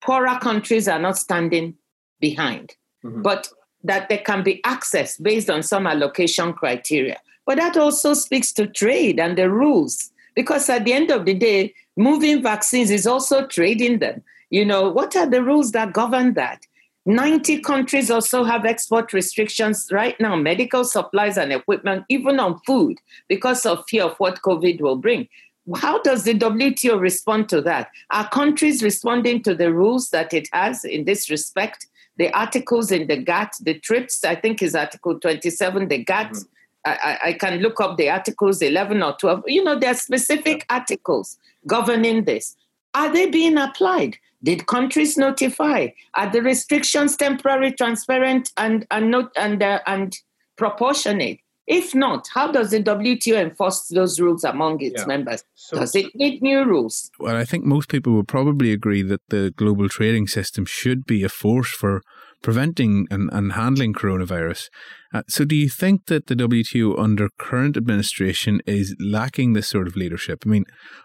poorer 0.01 0.37
countries 0.41 0.89
are 0.89 0.99
not 0.99 1.17
standing 1.17 1.77
behind, 2.19 2.75
mm-hmm. 3.05 3.23
but 3.23 3.49
that 3.85 4.09
they 4.09 4.19
can 4.19 4.43
be 4.43 4.61
accessed 4.63 5.23
based 5.23 5.49
on 5.49 5.63
some 5.63 5.87
allocation 5.87 6.53
criteria. 6.53 7.21
But 7.47 7.59
that 7.59 7.77
also 7.77 8.15
speaks 8.15 8.51
to 8.55 8.67
trade 8.67 9.21
and 9.21 9.39
the 9.39 9.49
rules, 9.49 10.11
because 10.35 10.69
at 10.69 10.85
the 10.85 10.93
end 10.93 11.13
of 11.13 11.25
the 11.25 11.35
day, 11.35 11.73
moving 11.97 12.43
vaccines 12.43 12.91
is 12.91 13.07
also 13.07 13.47
trading 13.47 14.01
them. 14.01 14.25
You 14.51 14.65
know, 14.65 14.91
what 14.91 15.15
are 15.15 15.31
the 15.31 15.43
rules 15.43 15.71
that 15.73 15.93
govern 15.93 16.35
that? 16.35 16.67
90 17.07 17.61
countries 17.61 18.11
also 18.11 18.45
have 18.45 18.65
export 18.65 19.13
restrictions 19.13 19.89
right 19.93 20.19
now, 20.21 20.37
medical 20.37 20.85
supplies 20.85 21.37
and 21.37 21.53
equipment, 21.53 22.05
even 22.09 22.41
on 22.41 22.59
food, 22.61 22.99
because 23.29 23.67
of 23.67 23.85
fear 23.89 24.05
of 24.05 24.17
what 24.17 24.41
COVID 24.43 24.81
will 24.81 24.97
bring. 24.97 25.29
How 25.77 26.01
does 26.03 26.25
the 26.25 26.35
WTO 26.35 26.99
respond 26.99 27.49
to 27.51 27.61
that? 27.63 27.89
Are 28.11 28.29
countries 28.29 28.83
responding 28.83 29.43
to 29.43 29.55
the 29.55 29.73
rules 29.73 30.11
that 30.11 30.33
it 30.33 30.49
has 30.53 30.85
in 30.85 31.05
this 31.05 31.31
respect? 31.31 31.87
The 32.17 32.31
articles 32.33 32.91
in 32.91 33.07
the 33.07 33.17
GATT, 33.17 33.57
the 33.61 33.79
TRIPS, 33.81 34.25
I 34.25 34.35
think 34.35 34.63
is 34.63 34.75
Article 34.75 35.19
27, 35.19 35.89
the 35.89 36.05
GATT. 36.05 36.33
Mm-hmm. 36.33 36.49
I, 36.87 37.19
I, 37.25 37.33
can 37.33 37.61
look 37.61 37.81
up 37.81 37.97
the 37.97 38.11
articles 38.11 38.61
11 38.61 39.03
or 39.03 39.17
12. 39.19 39.45
You 39.47 39.65
know, 39.65 39.79
there 39.79 39.93
are 39.93 39.95
specific 39.95 40.67
articles 40.69 41.39
governing 41.67 42.25
this. 42.25 42.57
Are 42.95 43.13
they 43.13 43.27
being 43.27 43.59
applied? 43.59 44.19
Did 44.43 44.67
countries 44.67 45.17
notify? 45.17 45.89
Are 46.15 46.31
the 46.31 46.43
restrictions 46.43 47.17
temporary, 47.17 47.73
transparent, 47.73 48.53
and 48.57 48.87
and 48.91 49.11
not 49.11 49.33
and 49.37 49.63
uh, 49.63 49.81
and 49.87 50.17
proportionate? 50.57 51.41
If 51.67 51.95
not, 51.95 52.29
how 52.35 52.53
does 52.53 52.71
the 52.73 52.83
WTO 52.83 53.41
enforce 53.41 53.89
those 53.89 54.21
rules 54.21 54.45
among 54.45 54.83
its 54.83 55.01
yeah. 55.01 55.07
members? 55.07 55.45
So, 55.55 55.79
does 55.79 55.95
it 55.97 56.15
need 56.15 56.43
new 56.43 56.63
rules? 56.63 57.11
Well, 57.19 57.37
I 57.37 57.47
think 57.47 57.65
most 57.65 57.89
people 57.89 58.13
would 58.13 58.29
probably 58.29 58.71
agree 58.71 59.01
that 59.03 59.23
the 59.31 59.51
global 59.57 59.89
trading 59.89 60.27
system 60.27 60.67
should 60.67 61.07
be 61.07 61.23
a 61.25 61.31
force 61.31 61.71
for 61.71 62.03
preventing 62.45 63.09
and, 63.11 63.29
and 63.33 63.55
handling 63.55 63.95
coronavirus. 63.95 64.69
Uh, 65.13 65.23
so, 65.27 65.45
do 65.45 65.57
you 65.57 65.69
think 65.69 66.07
that 66.07 66.27
the 66.27 66.37
WTO 66.37 66.97
under 66.97 67.29
current 67.39 67.77
administration 67.77 68.61
is 68.67 68.95
lacking 69.01 69.55
this 69.55 69.69
sort 69.69 69.89
of 69.89 69.97
leadership? 69.97 70.45
I 70.47 70.49
mean, 70.49 70.65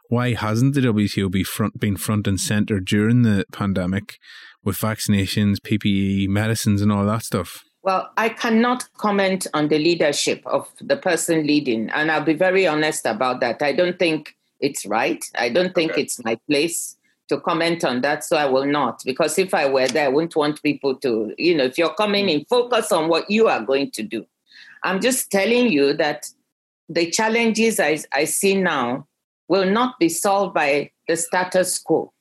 why 0.10 0.34
hasn't 0.34 0.76
the 0.76 0.82
WTO 0.82 1.32
be 1.32 1.44
front, 1.44 1.80
been 1.80 1.96
front 1.96 2.28
and 2.28 2.40
center 2.40 2.80
during 2.80 3.24
the 3.24 3.46
pandemic 3.52 4.18
with 4.64 4.78
vaccinations, 4.78 5.56
PPE, 5.66 6.28
medicines, 6.28 6.82
and 6.82 6.92
all 6.92 7.06
that 7.06 7.24
stuff? 7.24 7.64
Well, 7.82 8.12
I 8.18 8.30
cannot 8.30 8.90
comment 8.98 9.48
on 9.54 9.70
the 9.70 9.80
leadership 9.80 10.44
of 10.46 10.68
the 10.82 10.98
person 10.98 11.48
leading, 11.48 11.90
and 11.92 12.12
I'll 12.12 12.24
be 12.24 12.34
very 12.34 12.68
honest 12.68 13.06
about 13.06 13.40
that. 13.40 13.62
I 13.62 13.72
don't 13.72 13.98
think 13.98 14.36
it's 14.60 14.86
right. 14.86 15.24
I 15.36 15.48
don't 15.48 15.74
think 15.74 15.94
okay. 15.94 16.02
it's 16.02 16.22
my 16.26 16.38
place 16.50 16.98
to 17.30 17.40
comment 17.40 17.84
on 17.84 18.02
that, 18.02 18.24
so 18.24 18.38
I 18.38 18.46
will 18.46 18.66
not. 18.66 19.02
Because 19.06 19.38
if 19.38 19.54
I 19.54 19.68
were 19.68 19.88
there, 19.88 20.06
I 20.06 20.10
wouldn't 20.10 20.36
want 20.36 20.62
people 20.62 20.96
to, 20.96 21.34
you 21.38 21.56
know, 21.56 21.66
if 21.66 21.78
you're 21.78 21.94
coming 21.94 22.30
in, 22.30 22.46
focus 22.46 22.92
on 22.92 23.08
what 23.08 23.30
you 23.30 23.48
are 23.48 23.62
going 23.62 23.92
to 23.92 24.04
do. 24.04 24.26
I'm 24.84 25.02
just 25.02 25.32
telling 25.32 25.72
you 25.72 25.94
that 25.94 26.30
the 26.88 27.10
challenges 27.10 27.80
I, 27.80 28.00
I 28.14 28.26
see 28.26 28.56
now 28.56 29.08
will 29.48 29.70
not 29.70 30.00
be 30.00 30.10
solved 30.10 30.54
by 30.54 30.92
the 31.08 31.16
status 31.16 31.80
quo. 31.80 32.12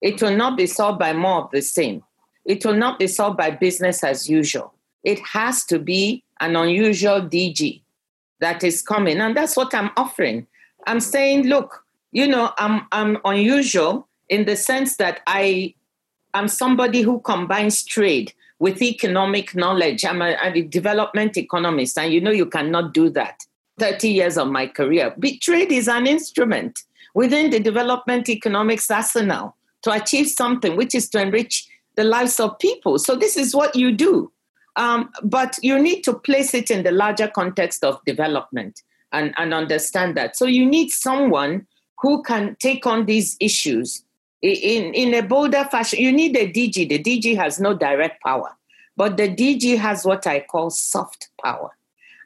It 0.00 0.20
will 0.20 0.36
not 0.36 0.56
be 0.56 0.66
solved 0.66 0.98
by 0.98 1.12
more 1.12 1.44
of 1.44 1.50
the 1.50 1.62
same. 1.62 2.02
It 2.44 2.64
will 2.64 2.76
not 2.76 2.98
be 2.98 3.06
solved 3.06 3.38
by 3.38 3.50
business 3.50 4.04
as 4.04 4.28
usual 4.28 4.74
it 5.04 5.20
has 5.20 5.64
to 5.66 5.78
be 5.78 6.24
an 6.40 6.56
unusual 6.56 7.20
DG 7.20 7.82
that 8.40 8.64
is 8.64 8.82
coming. 8.82 9.20
And 9.20 9.36
that's 9.36 9.56
what 9.56 9.74
I'm 9.74 9.90
offering. 9.96 10.46
I'm 10.86 11.00
saying, 11.00 11.46
look, 11.46 11.84
you 12.10 12.26
know, 12.26 12.52
I'm, 12.58 12.86
I'm 12.90 13.18
unusual 13.24 14.08
in 14.28 14.44
the 14.46 14.56
sense 14.56 14.96
that 14.96 15.20
I 15.26 15.74
am 16.32 16.48
somebody 16.48 17.02
who 17.02 17.20
combines 17.20 17.84
trade 17.84 18.32
with 18.58 18.82
economic 18.82 19.54
knowledge. 19.54 20.04
I'm 20.04 20.22
a, 20.22 20.36
I'm 20.36 20.54
a 20.54 20.62
development 20.62 21.36
economist, 21.36 21.98
and 21.98 22.12
you 22.12 22.20
know, 22.20 22.30
you 22.30 22.46
cannot 22.46 22.94
do 22.94 23.10
that. 23.10 23.44
30 23.78 24.08
years 24.08 24.38
of 24.38 24.48
my 24.48 24.68
career. 24.68 25.12
But 25.16 25.40
trade 25.40 25.72
is 25.72 25.88
an 25.88 26.06
instrument 26.06 26.78
within 27.12 27.50
the 27.50 27.58
development 27.58 28.28
economics 28.28 28.88
arsenal 28.88 29.56
to 29.82 29.90
achieve 29.90 30.28
something, 30.28 30.76
which 30.76 30.94
is 30.94 31.08
to 31.10 31.20
enrich 31.20 31.66
the 31.96 32.04
lives 32.04 32.38
of 32.38 32.58
people. 32.60 32.98
So, 32.98 33.16
this 33.16 33.36
is 33.36 33.54
what 33.54 33.74
you 33.74 33.92
do. 33.92 34.30
Um, 34.76 35.10
but 35.22 35.58
you 35.62 35.78
need 35.78 36.02
to 36.02 36.14
place 36.14 36.54
it 36.54 36.70
in 36.70 36.82
the 36.82 36.90
larger 36.90 37.28
context 37.28 37.84
of 37.84 38.00
development 38.04 38.82
and, 39.12 39.32
and 39.36 39.54
understand 39.54 40.16
that. 40.16 40.36
So 40.36 40.46
you 40.46 40.66
need 40.66 40.90
someone 40.90 41.66
who 42.00 42.22
can 42.22 42.56
take 42.58 42.86
on 42.86 43.06
these 43.06 43.36
issues 43.40 44.04
in, 44.44 44.94
in 44.94 45.14
a 45.14 45.22
bolder 45.22 45.64
fashion. 45.64 46.00
You 46.00 46.12
need 46.12 46.36
a 46.36 46.50
DG. 46.50 46.88
The 46.88 46.98
DG 46.98 47.36
has 47.36 47.58
no 47.58 47.74
direct 47.74 48.22
power, 48.22 48.50
but 48.96 49.16
the 49.16 49.28
DG 49.28 49.78
has 49.78 50.04
what 50.04 50.26
I 50.26 50.40
call 50.40 50.70
soft 50.70 51.28
power. 51.42 51.70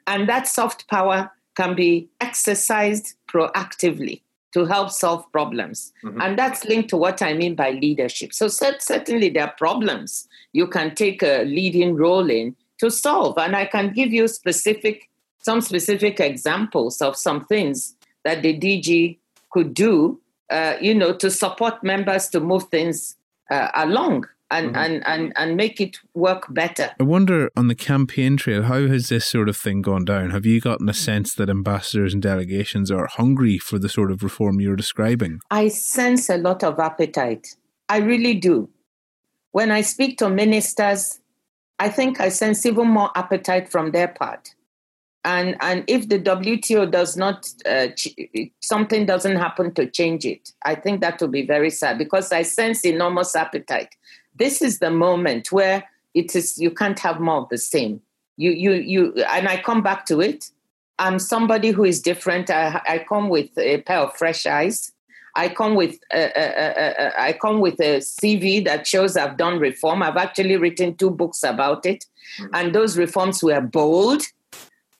And 0.07 0.27
that 0.27 0.47
soft 0.47 0.87
power 0.89 1.31
can 1.55 1.75
be 1.75 2.09
exercised 2.19 3.15
proactively 3.27 4.21
to 4.53 4.65
help 4.65 4.89
solve 4.89 5.23
problems. 5.31 5.93
Mm-hmm. 6.03 6.21
And 6.21 6.39
that's 6.39 6.65
linked 6.65 6.89
to 6.89 6.97
what 6.97 7.21
I 7.21 7.33
mean 7.33 7.55
by 7.55 7.71
leadership. 7.71 8.33
So, 8.33 8.47
certainly, 8.47 9.29
there 9.29 9.43
are 9.43 9.53
problems 9.57 10.27
you 10.53 10.67
can 10.67 10.95
take 10.95 11.21
a 11.21 11.43
leading 11.43 11.95
role 11.95 12.29
in 12.29 12.55
to 12.79 12.89
solve. 12.89 13.37
And 13.37 13.55
I 13.55 13.65
can 13.65 13.93
give 13.93 14.11
you 14.11 14.27
specific, 14.27 15.09
some 15.41 15.61
specific 15.61 16.19
examples 16.19 17.01
of 17.01 17.15
some 17.15 17.45
things 17.45 17.95
that 18.23 18.41
the 18.41 18.57
DG 18.57 19.17
could 19.51 19.73
do, 19.73 20.19
uh, 20.49 20.75
you 20.81 20.93
know, 20.93 21.13
to 21.13 21.29
support 21.29 21.83
members 21.83 22.27
to 22.29 22.39
move 22.39 22.63
things 22.69 23.15
uh, 23.51 23.69
along 23.75 24.25
and, 24.51 24.67
mm-hmm. 24.67 24.75
and, 24.77 25.07
and, 25.07 25.33
and 25.35 25.55
make 25.55 25.79
it 25.79 25.97
work 26.13 26.45
better. 26.53 26.91
I 26.99 27.03
wonder 27.03 27.49
on 27.55 27.67
the 27.67 27.75
campaign 27.75 28.37
trail, 28.37 28.63
how 28.63 28.87
has 28.87 29.09
this 29.09 29.25
sort 29.25 29.49
of 29.49 29.57
thing 29.57 29.81
gone 29.81 30.05
down? 30.05 30.31
Have 30.31 30.45
you 30.45 30.59
gotten 30.59 30.89
a 30.89 30.93
sense 30.93 31.33
that 31.35 31.49
ambassadors 31.49 32.13
and 32.13 32.23
delegations 32.23 32.89
are 32.91 33.07
hungry 33.07 33.57
for 33.57 33.77
the 33.79 33.89
sort 33.89 34.11
of 34.11 34.23
reform 34.23 34.59
you're 34.59 34.75
describing? 34.75 35.39
I 35.51 35.67
sense 35.67 36.29
a 36.29 36.37
lot 36.37 36.63
of 36.63 36.79
appetite. 36.79 37.55
I 37.87 37.97
really 37.97 38.35
do. 38.35 38.69
When 39.51 39.71
I 39.71 39.81
speak 39.81 40.17
to 40.19 40.29
ministers, 40.29 41.19
I 41.79 41.89
think 41.89 42.19
I 42.19 42.29
sense 42.29 42.65
even 42.65 42.87
more 42.87 43.09
appetite 43.15 43.69
from 43.69 43.91
their 43.91 44.07
part. 44.07 44.53
And, 45.25 45.57
and 45.59 45.83
if 45.87 46.07
the 46.07 46.17
WTO 46.17 46.89
does 46.89 47.17
not, 47.17 47.47
uh, 47.65 47.87
ch- 47.89 48.15
something 48.61 49.05
doesn't 49.05 49.35
happen 49.35 49.73
to 49.73 49.85
change 49.85 50.25
it, 50.25 50.53
I 50.63 50.75
think 50.75 51.01
that 51.01 51.19
will 51.19 51.27
be 51.27 51.45
very 51.45 51.69
sad 51.69 51.97
because 51.97 52.31
I 52.31 52.43
sense 52.43 52.85
enormous 52.85 53.35
appetite 53.35 53.95
this 54.39 54.61
is 54.61 54.79
the 54.79 54.89
moment 54.89 55.51
where 55.51 55.83
it 56.15 56.35
is 56.35 56.57
you 56.57 56.71
can't 56.71 56.97
have 56.99 57.19
more 57.19 57.41
of 57.41 57.49
the 57.49 57.57
same. 57.57 58.01
You 58.37 58.51
you 58.51 58.73
you 58.73 59.13
and 59.29 59.47
I 59.47 59.61
come 59.61 59.83
back 59.83 60.05
to 60.07 60.21
it. 60.21 60.49
I'm 60.97 61.19
somebody 61.19 61.69
who 61.69 61.85
is 61.85 62.01
different. 62.01 62.49
I, 62.49 62.81
I 62.87 63.05
come 63.07 63.29
with 63.29 63.55
a 63.57 63.81
pair 63.81 63.99
of 63.99 64.15
fresh 64.17 64.45
eyes. 64.45 64.91
I 65.35 65.47
come 65.47 65.75
with 65.75 65.99
a, 66.11 66.23
a, 66.35 66.45
a, 66.97 67.21
I 67.21 67.33
come 67.33 67.59
with 67.61 67.79
a 67.79 67.99
CV 67.99 68.65
that 68.65 68.87
shows 68.87 69.15
I've 69.15 69.37
done 69.37 69.59
reform. 69.59 70.01
I've 70.01 70.17
actually 70.17 70.57
written 70.57 70.95
two 70.95 71.11
books 71.11 71.43
about 71.43 71.85
it, 71.85 72.05
mm-hmm. 72.39 72.55
and 72.55 72.73
those 72.73 72.97
reforms 72.97 73.43
were 73.43 73.61
bold. 73.61 74.23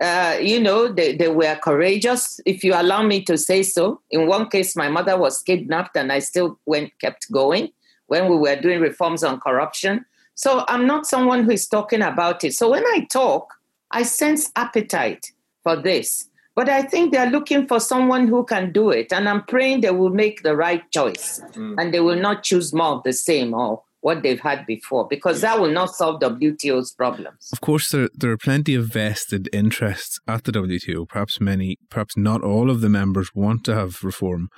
Uh, 0.02 0.38
you 0.42 0.60
know, 0.60 0.88
they, 0.88 1.16
they 1.16 1.28
were 1.28 1.56
courageous, 1.62 2.40
if 2.46 2.64
you 2.64 2.74
allow 2.74 3.04
me 3.04 3.22
to 3.24 3.38
say 3.38 3.64
so. 3.64 4.02
In 4.12 4.28
one 4.28 4.48
case, 4.50 4.76
my 4.76 4.88
mother 4.88 5.18
was 5.18 5.42
kidnapped, 5.42 5.98
and 5.98 6.12
I 6.12 6.20
still 6.20 6.58
went 6.66 6.92
kept 7.02 7.30
going 7.32 7.70
when 8.08 8.30
we 8.30 8.38
were 8.38 8.56
doing 8.56 8.80
reforms 8.80 9.24
on 9.24 9.40
corruption. 9.40 10.06
So 10.36 10.64
I'm 10.70 10.88
not 10.88 11.06
someone 11.06 11.44
who 11.44 11.52
is 11.52 11.68
talking 11.68 12.02
about 12.02 12.44
it. 12.46 12.54
So 12.54 12.72
when 12.72 12.86
I 12.86 13.08
talk, 13.12 13.54
I 13.92 14.04
sense 14.04 14.52
appetite 14.56 15.32
for 15.64 15.76
this. 15.76 16.30
But 16.56 16.70
I 16.70 16.82
think 16.82 17.12
they're 17.12 17.30
looking 17.30 17.68
for 17.68 17.80
someone 17.80 18.28
who 18.28 18.44
can 18.46 18.72
do 18.72 18.90
it. 18.90 19.14
And 19.14 19.30
I'm 19.30 19.44
praying 19.44 19.82
they 19.82 19.92
will 19.92 20.10
make 20.10 20.44
the 20.44 20.56
right 20.56 20.90
choice 20.92 21.42
mm. 21.54 21.76
and 21.78 21.94
they 21.94 22.00
will 22.00 22.20
not 22.20 22.44
choose 22.44 22.74
more 22.74 22.96
of 22.98 23.04
the 23.04 23.14
same 23.14 23.54
or 23.54 23.84
what 24.02 24.24
they've 24.24 24.40
had 24.40 24.66
before, 24.66 25.08
because 25.08 25.42
that 25.42 25.60
will 25.60 25.72
not 25.72 25.96
solve 25.96 26.22
WTO's 26.22 26.94
problems. 26.94 27.50
Of 27.52 27.62
course, 27.62 27.90
there, 27.90 28.10
there 28.14 28.32
are 28.32 28.38
plenty 28.38 28.76
of 28.76 28.86
vested 28.86 29.50
interests 29.52 30.20
at 30.28 30.46
the 30.46 30.52
WTO. 30.52 31.08
Perhaps 31.08 31.42
many, 31.42 31.78
perhaps 31.90 32.16
not 32.16 32.42
all 32.44 32.70
of 32.70 32.82
the 32.82 32.90
members 32.90 33.36
want 33.36 33.64
to 33.66 33.76
have 33.76 34.04
reform. 34.04 34.50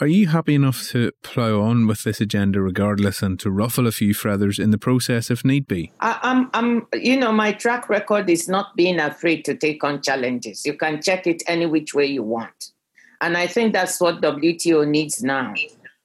Are 0.00 0.06
you 0.06 0.28
happy 0.28 0.54
enough 0.54 0.88
to 0.88 1.12
plough 1.22 1.60
on 1.60 1.86
with 1.86 2.04
this 2.04 2.22
agenda 2.22 2.62
regardless 2.62 3.22
and 3.22 3.38
to 3.40 3.50
ruffle 3.50 3.86
a 3.86 3.92
few 3.92 4.14
feathers 4.14 4.58
in 4.58 4.70
the 4.70 4.78
process 4.78 5.30
if 5.30 5.44
need 5.44 5.66
be? 5.66 5.92
I, 6.00 6.18
I'm, 6.22 6.50
I'm, 6.54 6.86
you 6.94 7.18
know, 7.18 7.32
my 7.32 7.52
track 7.52 7.90
record 7.90 8.30
is 8.30 8.48
not 8.48 8.74
being 8.76 8.98
afraid 8.98 9.44
to 9.44 9.54
take 9.54 9.84
on 9.84 10.00
challenges. 10.00 10.64
You 10.64 10.72
can 10.72 11.02
check 11.02 11.26
it 11.26 11.42
any 11.46 11.66
which 11.66 11.92
way 11.92 12.06
you 12.06 12.22
want. 12.22 12.72
And 13.20 13.36
I 13.36 13.46
think 13.46 13.74
that's 13.74 14.00
what 14.00 14.22
WTO 14.22 14.88
needs 14.88 15.22
now. 15.22 15.52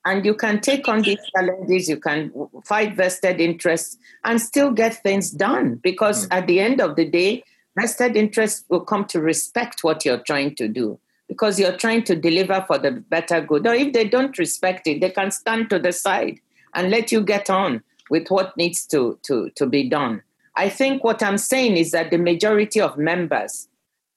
And 0.05 0.23
you 0.23 0.35
can 0.35 0.61
take 0.61 0.87
on 0.87 1.01
these 1.01 1.19
challenges, 1.35 1.89
you 1.89 1.97
can 1.97 2.31
fight 2.63 2.95
vested 2.95 3.41
interests 3.41 3.97
and 4.23 4.39
still 4.39 4.71
get 4.71 5.01
things 5.01 5.31
done 5.31 5.75
because 5.81 6.27
mm. 6.27 6.37
at 6.37 6.47
the 6.47 6.59
end 6.59 6.79
of 6.79 6.95
the 6.95 7.05
day, 7.05 7.43
vested 7.77 8.15
interests 8.15 8.63
will 8.69 8.81
come 8.81 9.05
to 9.05 9.19
respect 9.19 9.83
what 9.83 10.05
you're 10.05 10.19
trying 10.19 10.55
to 10.55 10.67
do 10.67 10.99
because 11.27 11.59
you're 11.59 11.75
trying 11.75 12.03
to 12.03 12.15
deliver 12.15 12.63
for 12.67 12.77
the 12.77 12.91
better 12.91 13.41
good. 13.41 13.65
Or 13.65 13.73
if 13.73 13.93
they 13.93 14.07
don't 14.07 14.37
respect 14.37 14.87
it, 14.87 15.01
they 15.01 15.09
can 15.09 15.31
stand 15.31 15.69
to 15.71 15.79
the 15.79 15.91
side 15.91 16.39
and 16.75 16.91
let 16.91 17.11
you 17.11 17.21
get 17.21 17.49
on 17.49 17.81
with 18.09 18.29
what 18.29 18.55
needs 18.57 18.85
to, 18.87 19.17
to, 19.23 19.49
to 19.55 19.65
be 19.65 19.89
done. 19.89 20.21
I 20.55 20.69
think 20.69 21.03
what 21.03 21.23
I'm 21.23 21.37
saying 21.37 21.77
is 21.77 21.91
that 21.91 22.11
the 22.11 22.17
majority 22.17 22.79
of 22.79 22.97
members 22.97 23.67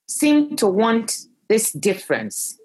seem 0.07 0.57
to 0.57 0.67
want 0.67 1.19
this 1.49 1.73
difference. 1.73 2.58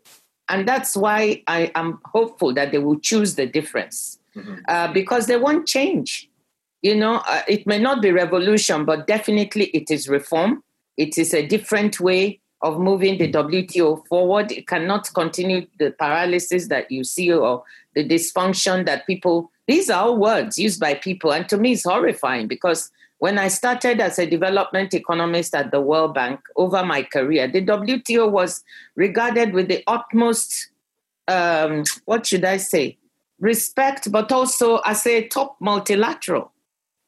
And 0.50 0.68
that's 0.68 0.96
why 0.96 1.44
I 1.48 1.72
am 1.76 2.00
hopeful 2.06 2.54
that 2.54 2.72
they 2.72 2.78
will 2.78 3.00
choose 3.00 3.36
the 3.36 3.46
difference 3.46 4.20
mm-hmm. 4.36 4.56
uh, 4.68 4.92
because 4.92 5.28
they 5.28 5.38
want 5.38 5.68
change. 5.68 6.30
You 6.82 6.96
know, 6.96 7.22
uh, 7.28 7.42
it 7.48 7.66
may 7.66 7.80
not 7.80 8.02
be 8.02 8.12
revolution, 8.12 8.84
but 8.84 9.08
definitely 9.08 9.66
it 9.68 9.90
is 9.90 10.10
reform. 10.10 10.64
It 10.98 11.18
is 11.18 11.34
a 11.34 11.46
different 11.46 12.00
way 12.00 12.42
of 12.62 12.80
moving 12.80 13.18
the 13.18 13.32
WTO 13.32 14.06
forward. 14.08 14.52
It 14.52 14.68
cannot 14.68 15.14
continue 15.14 15.66
the 15.80 15.92
paralysis 15.92 16.68
that 16.68 16.92
you 16.92 17.04
see 17.04 17.32
or 17.32 17.64
the 17.96 18.08
dysfunction 18.08 18.86
that 18.86 19.08
people, 19.08 19.52
these 19.68 19.90
are 19.90 20.04
all 20.04 20.18
words 20.18 20.58
used 20.58 20.80
by 20.80 20.96
people. 20.96 21.32
And 21.32 21.48
to 21.50 21.58
me, 21.58 21.74
it's 21.74 21.84
horrifying 21.84 22.48
because 22.48 22.90
when 23.24 23.40
I 23.40 23.48
started 23.48 24.02
as 24.02 24.20
a 24.20 24.26
development 24.26 24.94
economist 24.94 25.56
at 25.56 25.72
the 25.72 25.80
World 25.80 26.14
Bank 26.14 26.42
over 26.58 26.84
my 26.84 27.04
career, 27.04 27.48
the 27.48 27.64
WTO 27.64 28.30
was 28.30 28.62
regarded 28.98 29.54
with 29.54 29.70
the 29.70 29.82
utmost, 29.88 30.70
um, 31.30 31.86
what 32.04 32.26
should 32.26 32.44
I 32.44 32.58
say, 32.58 32.98
respect, 33.40 34.12
but 34.12 34.34
also 34.34 34.80
as 34.80 35.08
a 35.08 35.26
top 35.30 35.56
multilateral. 35.62 36.52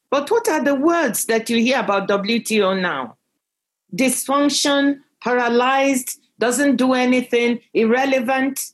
But 0.09 0.31
what 0.31 0.47
are 0.47 0.63
the 0.63 0.75
words 0.75 1.25
that 1.25 1.49
you 1.49 1.57
hear 1.57 1.81
about 1.81 2.07
WTO 2.07 2.79
now? 2.79 3.17
dysfunction, 3.93 5.01
paralyzed, 5.21 6.17
doesn't 6.39 6.77
do 6.77 6.93
anything, 6.93 7.59
irrelevant. 7.73 8.71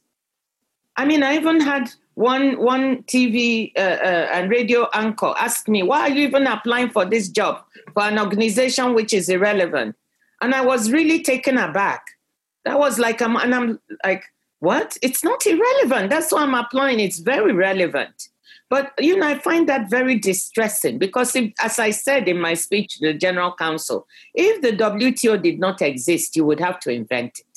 I 0.95 1.05
mean, 1.05 1.24
I 1.24 1.38
even 1.38 1.60
had 1.60 1.89
one 2.15 2.62
one 2.62 3.03
TV 3.03 3.72
uh, 3.77 3.80
uh, 3.80 4.30
and 4.34 4.50
radio 4.50 4.88
anchor 4.94 5.34
asked 5.38 5.68
me, 5.68 5.84
"Why 5.84 6.01
are 6.01 6.10
you 6.10 6.27
even 6.27 6.48
applying 6.48 6.89
for 6.89 7.06
this 7.06 7.30
job 7.30 7.63
for 7.94 8.03
an 8.03 8.20
organization 8.20 8.94
which 8.94 9.13
is 9.13 9.30
irrelevant?" 9.30 9.96
And 10.41 10.53
I 10.53 10.62
was 10.62 10.91
really 10.91 11.22
taken 11.22 11.58
aback. 11.58 12.03
That 12.65 12.80
was 12.80 13.00
like, 13.00 13.22
I'm, 13.22 13.36
and 13.36 13.56
I'm 13.56 13.80
like, 14.03 14.24
"What? 14.60 14.98
It's 15.01 15.24
not 15.24 15.46
irrelevant. 15.46 16.10
That's 16.10 16.32
why 16.32 16.41
I'm 16.41 16.56
applying. 16.56 17.00
It's 17.00 17.20
very 17.20 17.53
relevant." 17.53 18.30
But 18.70 18.94
you 19.00 19.18
know, 19.18 19.27
I 19.27 19.38
find 19.38 19.68
that 19.68 19.89
very 19.89 20.18
distressing 20.18 20.98
because, 20.98 21.36
if, 21.36 21.51
as 21.60 21.77
I 21.77 21.91
said 21.91 22.27
in 22.27 22.39
my 22.39 22.53
speech 22.53 22.98
to 22.98 23.08
the 23.08 23.13
General 23.13 23.53
Council, 23.53 24.08
if 24.34 24.62
the 24.62 24.72
WTO 24.72 25.41
did 25.41 25.60
not 25.60 25.82
exist, 25.82 26.36
you 26.36 26.46
would 26.46 26.62
have 26.62 26.80
to 26.82 26.89
invent 26.89 27.39
it 27.39 27.50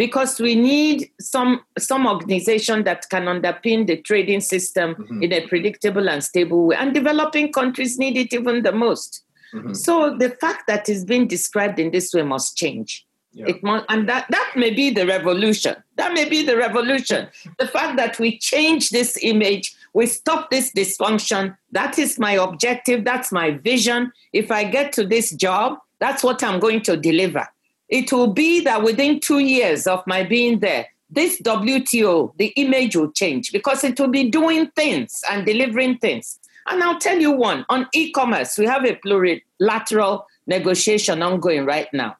because 0.00 0.40
we 0.40 0.54
need 0.54 1.10
some 1.20 1.60
some 1.78 2.06
organization 2.06 2.84
that 2.84 3.06
can 3.10 3.24
underpin 3.26 3.86
the 3.86 3.98
trading 3.98 4.40
system 4.40 4.94
mm-hmm. 4.94 5.22
in 5.24 5.30
a 5.30 5.46
predictable 5.46 6.08
and 6.08 6.24
stable 6.24 6.68
way. 6.68 6.76
And 6.76 6.94
developing 6.94 7.52
countries 7.52 7.98
need 7.98 8.16
it 8.16 8.32
even 8.32 8.62
the 8.62 8.72
most. 8.72 9.24
Mm-hmm. 9.52 9.74
so 9.74 10.16
the 10.16 10.30
fact 10.42 10.62
that 10.68 10.88
it's 10.88 11.04
being 11.04 11.26
described 11.26 11.78
in 11.80 11.90
this 11.90 12.14
way 12.14 12.22
must 12.22 12.56
change. 12.56 13.04
Yeah. 13.32 13.48
it 13.48 13.62
must, 13.62 13.84
and 13.88 14.08
that, 14.08 14.26
that 14.30 14.52
may 14.56 14.70
be 14.70 14.90
the 14.90 15.06
revolution. 15.06 15.74
That 15.96 16.14
may 16.14 16.26
be 16.28 16.44
the 16.44 16.56
revolution. 16.56 17.28
The 17.58 17.66
fact 17.66 17.96
that 17.96 18.18
we 18.18 18.38
change 18.38 18.90
this 18.90 19.18
image 19.22 19.66
we 19.92 20.06
stop 20.06 20.50
this 20.50 20.72
dysfunction 20.72 21.56
that 21.72 21.98
is 21.98 22.18
my 22.18 22.34
objective 22.46 23.04
that's 23.04 23.30
my 23.40 23.48
vision. 23.70 24.12
If 24.32 24.50
i 24.50 24.62
get 24.64 24.92
to 24.94 25.02
this 25.14 25.26
job 25.46 25.78
that's 25.98 26.22
what 26.24 26.42
i'm 26.42 26.58
going 26.66 26.80
to 26.88 26.96
deliver 26.96 27.44
it 27.90 28.12
will 28.12 28.32
be 28.32 28.60
that 28.60 28.82
within 28.82 29.20
two 29.20 29.40
years 29.40 29.86
of 29.86 30.02
my 30.06 30.22
being 30.22 30.60
there, 30.60 30.86
this 31.10 31.42
WTO, 31.42 32.36
the 32.36 32.46
image 32.56 32.94
will 32.94 33.10
change 33.10 33.50
because 33.50 33.82
it 33.82 33.98
will 33.98 34.08
be 34.08 34.30
doing 34.30 34.68
things 34.76 35.20
and 35.28 35.44
delivering 35.44 35.98
things. 35.98 36.38
And 36.68 36.82
I'll 36.84 37.00
tell 37.00 37.18
you 37.18 37.32
one 37.32 37.66
on 37.68 37.88
e 37.92 38.12
commerce, 38.12 38.56
we 38.56 38.66
have 38.66 38.84
a 38.84 38.94
plurilateral 38.94 40.22
negotiation 40.46 41.20
ongoing 41.20 41.64
right 41.66 41.88
now. 41.92 42.16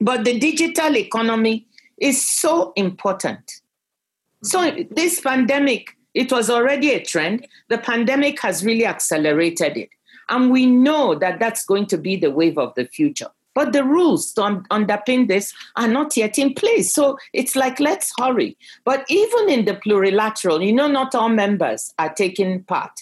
But 0.00 0.24
the 0.24 0.38
digital 0.38 0.96
economy 0.96 1.66
is 1.98 2.24
so 2.24 2.72
important. 2.76 3.50
So, 4.44 4.70
this 4.92 5.20
pandemic, 5.20 5.96
it 6.14 6.30
was 6.30 6.48
already 6.48 6.92
a 6.92 7.02
trend. 7.02 7.48
The 7.68 7.78
pandemic 7.78 8.40
has 8.42 8.64
really 8.64 8.86
accelerated 8.86 9.76
it. 9.76 9.88
And 10.28 10.52
we 10.52 10.66
know 10.66 11.16
that 11.16 11.40
that's 11.40 11.64
going 11.64 11.86
to 11.86 11.98
be 11.98 12.14
the 12.14 12.30
wave 12.30 12.58
of 12.58 12.72
the 12.76 12.84
future. 12.84 13.30
But 13.58 13.72
the 13.72 13.82
rules 13.82 14.32
to 14.34 14.42
underpin 14.70 15.26
this 15.26 15.52
are 15.74 15.88
not 15.88 16.16
yet 16.16 16.38
in 16.38 16.54
place. 16.54 16.94
So 16.94 17.18
it's 17.32 17.56
like, 17.56 17.80
let's 17.80 18.12
hurry. 18.16 18.56
But 18.84 19.04
even 19.08 19.50
in 19.50 19.64
the 19.64 19.74
plurilateral, 19.74 20.64
you 20.64 20.72
know, 20.72 20.86
not 20.86 21.12
all 21.16 21.28
members 21.28 21.92
are 21.98 22.14
taking 22.14 22.62
part. 22.62 22.92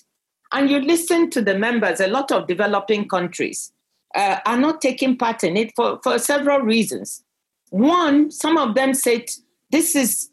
And 0.53 0.71
you 0.71 0.81
listen 0.81 1.29
to 1.33 1.43
the 1.43 1.59
members, 1.59 2.01
a 2.01 2.07
lot 2.07 2.33
of 2.33 2.47
developing 2.47 3.07
countries 3.07 3.71
uh, 4.15 4.39
are 4.47 4.57
not 4.57 4.81
taking 4.81 5.19
part 5.19 5.45
in 5.45 5.59
it 5.59 5.73
for, 5.77 6.01
for 6.03 6.19
several 6.19 6.61
reasons. 6.61 7.23
One, 7.69 8.31
some 8.31 8.57
of 8.57 8.75
them 8.75 8.95
said, 8.95 9.27
this 9.71 9.95
is, 9.95 10.31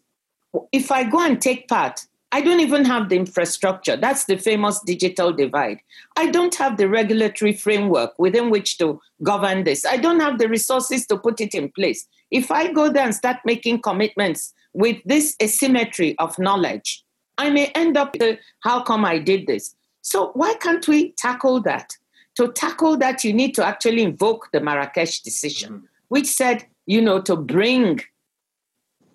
if 0.71 0.89
I 0.89 1.03
go 1.03 1.19
and 1.19 1.41
take 1.41 1.67
part, 1.67 2.07
I 2.33 2.41
don't 2.41 2.61
even 2.61 2.83
have 2.85 3.09
the 3.09 3.15
infrastructure. 3.15 3.95
That's 3.95 4.25
the 4.25 4.37
famous 4.37 4.79
digital 4.79 5.31
divide. 5.31 5.81
I 6.17 6.31
don't 6.31 6.55
have 6.55 6.77
the 6.77 6.89
regulatory 6.89 7.53
framework 7.53 8.17
within 8.17 8.49
which 8.49 8.79
to 8.79 8.99
govern 9.21 9.65
this. 9.65 9.85
I 9.85 9.97
don't 9.97 10.19
have 10.19 10.39
the 10.39 10.49
resources 10.49 11.05
to 11.07 11.17
put 11.17 11.39
it 11.39 11.53
in 11.53 11.69
place. 11.69 12.07
If 12.31 12.49
I 12.49 12.71
go 12.71 12.91
there 12.91 13.05
and 13.05 13.13
start 13.13 13.37
making 13.45 13.83
commitments 13.83 14.51
with 14.73 14.97
this 15.05 15.35
asymmetry 15.43 16.17
of 16.17 16.39
knowledge, 16.39 17.03
I 17.37 17.51
may 17.51 17.67
end 17.75 17.97
up 17.97 18.15
with 18.19 18.39
how 18.61 18.81
come 18.81 19.05
I 19.05 19.19
did 19.19 19.45
this? 19.45 19.75
So 20.01 20.31
why 20.33 20.55
can't 20.55 20.87
we 20.87 21.11
tackle 21.11 21.61
that? 21.61 21.95
To 22.37 22.51
tackle 22.51 22.97
that, 22.97 23.23
you 23.23 23.31
need 23.31 23.53
to 23.53 23.63
actually 23.63 24.01
invoke 24.01 24.49
the 24.51 24.59
Marrakesh 24.59 25.21
decision, 25.21 25.73
mm-hmm. 25.73 25.85
which 26.07 26.25
said, 26.25 26.65
you 26.87 26.99
know, 26.99 27.21
to 27.21 27.35
bring 27.35 28.01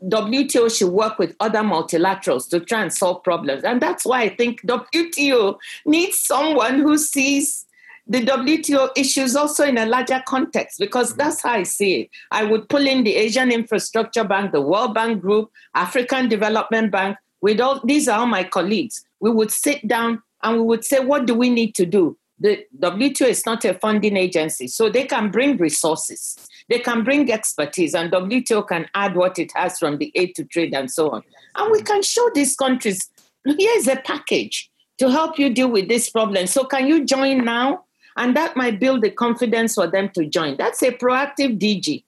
WTO 0.04 0.76
should 0.76 0.90
work 0.90 1.18
with 1.18 1.34
other 1.40 1.60
multilaterals 1.60 2.48
to 2.50 2.60
try 2.60 2.82
and 2.82 2.92
solve 2.92 3.22
problems. 3.22 3.64
And 3.64 3.80
that's 3.80 4.04
why 4.04 4.22
I 4.22 4.28
think 4.28 4.62
WTO 4.62 5.58
needs 5.86 6.18
someone 6.18 6.80
who 6.80 6.98
sees 6.98 7.66
the 8.06 8.24
WTO 8.24 8.90
issues 8.96 9.36
also 9.36 9.64
in 9.64 9.76
a 9.76 9.84
larger 9.84 10.22
context, 10.26 10.78
because 10.78 11.10
mm-hmm. 11.10 11.18
that's 11.18 11.42
how 11.42 11.52
I 11.52 11.62
see 11.62 12.00
it. 12.02 12.10
I 12.30 12.44
would 12.44 12.68
pull 12.68 12.86
in 12.86 13.04
the 13.04 13.14
Asian 13.16 13.52
Infrastructure 13.52 14.24
Bank, 14.24 14.52
the 14.52 14.62
World 14.62 14.94
Bank 14.94 15.20
Group, 15.20 15.50
African 15.74 16.28
Development 16.28 16.90
Bank, 16.90 17.18
with 17.40 17.60
all 17.60 17.80
these 17.84 18.08
are 18.08 18.20
all 18.20 18.26
my 18.26 18.44
colleagues. 18.44 19.04
We 19.20 19.30
would 19.30 19.50
sit 19.50 19.86
down 19.86 20.22
and 20.42 20.56
we 20.56 20.62
would 20.62 20.84
say, 20.84 21.00
what 21.00 21.26
do 21.26 21.34
we 21.34 21.50
need 21.50 21.74
to 21.74 21.86
do? 21.86 22.16
The 22.40 22.64
WTO 22.78 23.28
is 23.28 23.44
not 23.44 23.64
a 23.64 23.74
funding 23.74 24.16
agency, 24.16 24.68
so 24.68 24.88
they 24.88 25.04
can 25.04 25.30
bring 25.30 25.56
resources. 25.56 26.38
They 26.68 26.78
can 26.78 27.02
bring 27.02 27.30
expertise, 27.32 27.94
and 27.94 28.12
WTO 28.12 28.66
can 28.68 28.86
add 28.94 29.16
what 29.16 29.38
it 29.38 29.52
has 29.54 29.78
from 29.78 29.98
the 29.98 30.12
aid 30.14 30.34
to 30.36 30.44
trade 30.44 30.74
and 30.74 30.90
so 30.90 31.10
on. 31.10 31.22
And 31.56 31.72
we 31.72 31.80
mm. 31.80 31.86
can 31.86 32.02
show 32.02 32.28
these 32.34 32.54
countries 32.54 33.08
here's 33.44 33.88
a 33.88 33.96
package 33.96 34.70
to 34.98 35.10
help 35.10 35.38
you 35.38 35.52
deal 35.52 35.70
with 35.70 35.88
this 35.88 36.10
problem. 36.10 36.46
So, 36.46 36.64
can 36.64 36.86
you 36.86 37.04
join 37.04 37.44
now? 37.44 37.84
And 38.16 38.36
that 38.36 38.56
might 38.56 38.80
build 38.80 39.02
the 39.02 39.10
confidence 39.10 39.74
for 39.74 39.86
them 39.86 40.10
to 40.14 40.26
join. 40.26 40.56
That's 40.56 40.82
a 40.82 40.90
proactive 40.90 41.58
DG. 41.58 42.04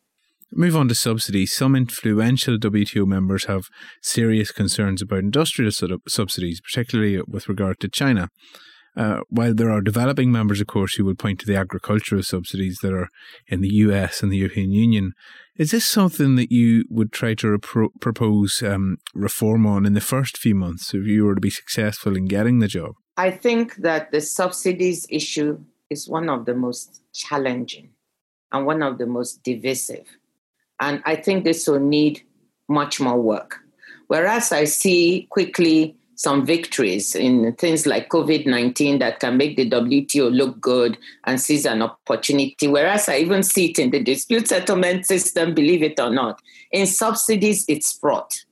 Move 0.53 0.75
on 0.75 0.88
to 0.88 0.94
subsidies. 0.96 1.53
Some 1.53 1.77
influential 1.77 2.59
WTO 2.59 3.07
members 3.07 3.44
have 3.44 3.66
serious 4.03 4.51
concerns 4.51 5.01
about 5.01 5.20
industrial 5.20 5.70
subsidies, 6.09 6.61
particularly 6.61 7.23
with 7.29 7.49
regard 7.49 7.79
to 7.81 7.88
China. 7.88 8.29
Uh, 9.00 9.20
while 9.30 9.54
there 9.54 9.70
are 9.70 9.80
developing 9.80 10.30
members, 10.30 10.60
of 10.60 10.66
course, 10.66 10.92
who 10.94 11.06
would 11.06 11.18
point 11.18 11.40
to 11.40 11.46
the 11.46 11.56
agricultural 11.56 12.22
subsidies 12.22 12.80
that 12.82 12.92
are 12.92 13.08
in 13.46 13.62
the 13.62 13.74
US 13.86 14.22
and 14.22 14.30
the 14.30 14.36
European 14.36 14.72
Union, 14.72 15.14
is 15.56 15.70
this 15.70 15.86
something 15.86 16.36
that 16.36 16.52
you 16.52 16.84
would 16.90 17.10
try 17.10 17.32
to 17.32 17.46
repro- 17.46 17.88
propose 17.98 18.62
um, 18.62 18.98
reform 19.14 19.66
on 19.66 19.86
in 19.86 19.94
the 19.94 20.02
first 20.02 20.36
few 20.36 20.54
months 20.54 20.92
if 20.92 21.06
you 21.06 21.24
were 21.24 21.34
to 21.34 21.40
be 21.40 21.48
successful 21.48 22.14
in 22.14 22.26
getting 22.26 22.58
the 22.58 22.68
job? 22.68 22.92
I 23.16 23.30
think 23.30 23.76
that 23.76 24.12
the 24.12 24.20
subsidies 24.20 25.06
issue 25.08 25.58
is 25.88 26.06
one 26.06 26.28
of 26.28 26.44
the 26.44 26.54
most 26.54 27.00
challenging 27.14 27.88
and 28.52 28.66
one 28.66 28.82
of 28.82 28.98
the 28.98 29.06
most 29.06 29.42
divisive. 29.42 30.08
And 30.78 31.02
I 31.06 31.16
think 31.16 31.44
this 31.44 31.66
will 31.66 31.80
need 31.80 32.20
much 32.68 33.00
more 33.00 33.18
work. 33.18 33.60
Whereas 34.08 34.52
I 34.52 34.64
see 34.64 35.26
quickly 35.30 35.96
some 36.20 36.44
victories 36.44 37.14
in 37.14 37.50
things 37.54 37.87
like 37.87 38.11
COVID 38.11 38.44
19 38.44 38.98
that 38.98 39.20
can 39.20 39.38
make 39.38 39.56
the 39.56 39.70
WTO 39.70 40.30
look 40.30 40.61
good 40.61 40.98
and 41.24 41.40
seize 41.40 41.64
an 41.64 41.80
opportunity. 41.80 42.68
Whereas 42.68 43.09
I 43.09 43.16
even 43.20 43.42
see 43.42 43.70
it 43.70 43.78
in 43.78 43.90
the 43.90 44.02
dispute 44.02 44.46
settlement 44.46 45.06
system, 45.06 45.54
believe 45.54 45.83
it 45.83 45.98
or 45.98 46.11
not. 46.11 46.38
In 46.72 46.87
subsidies, 46.87 47.64
it's 47.68 47.94
fraught. 47.94 48.44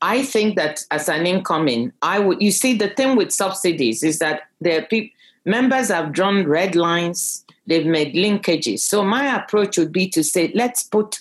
I 0.00 0.22
think 0.22 0.54
that 0.58 0.84
as 0.92 1.08
an 1.08 1.26
incoming, 1.26 1.90
I 2.02 2.20
would, 2.20 2.40
you 2.40 2.52
see, 2.52 2.78
the 2.78 2.90
thing 2.90 3.16
with 3.16 3.32
subsidies 3.32 4.04
is 4.04 4.20
that 4.20 4.42
there 4.60 4.82
people, 4.82 5.10
members 5.44 5.88
have 5.88 6.12
drawn 6.12 6.46
red 6.46 6.76
lines, 6.76 7.44
they've 7.66 7.84
made 7.84 8.14
linkages. 8.14 8.78
So 8.78 9.02
my 9.02 9.36
approach 9.36 9.76
would 9.76 9.90
be 9.90 10.08
to 10.10 10.22
say, 10.22 10.52
let's 10.54 10.84
put 10.84 11.18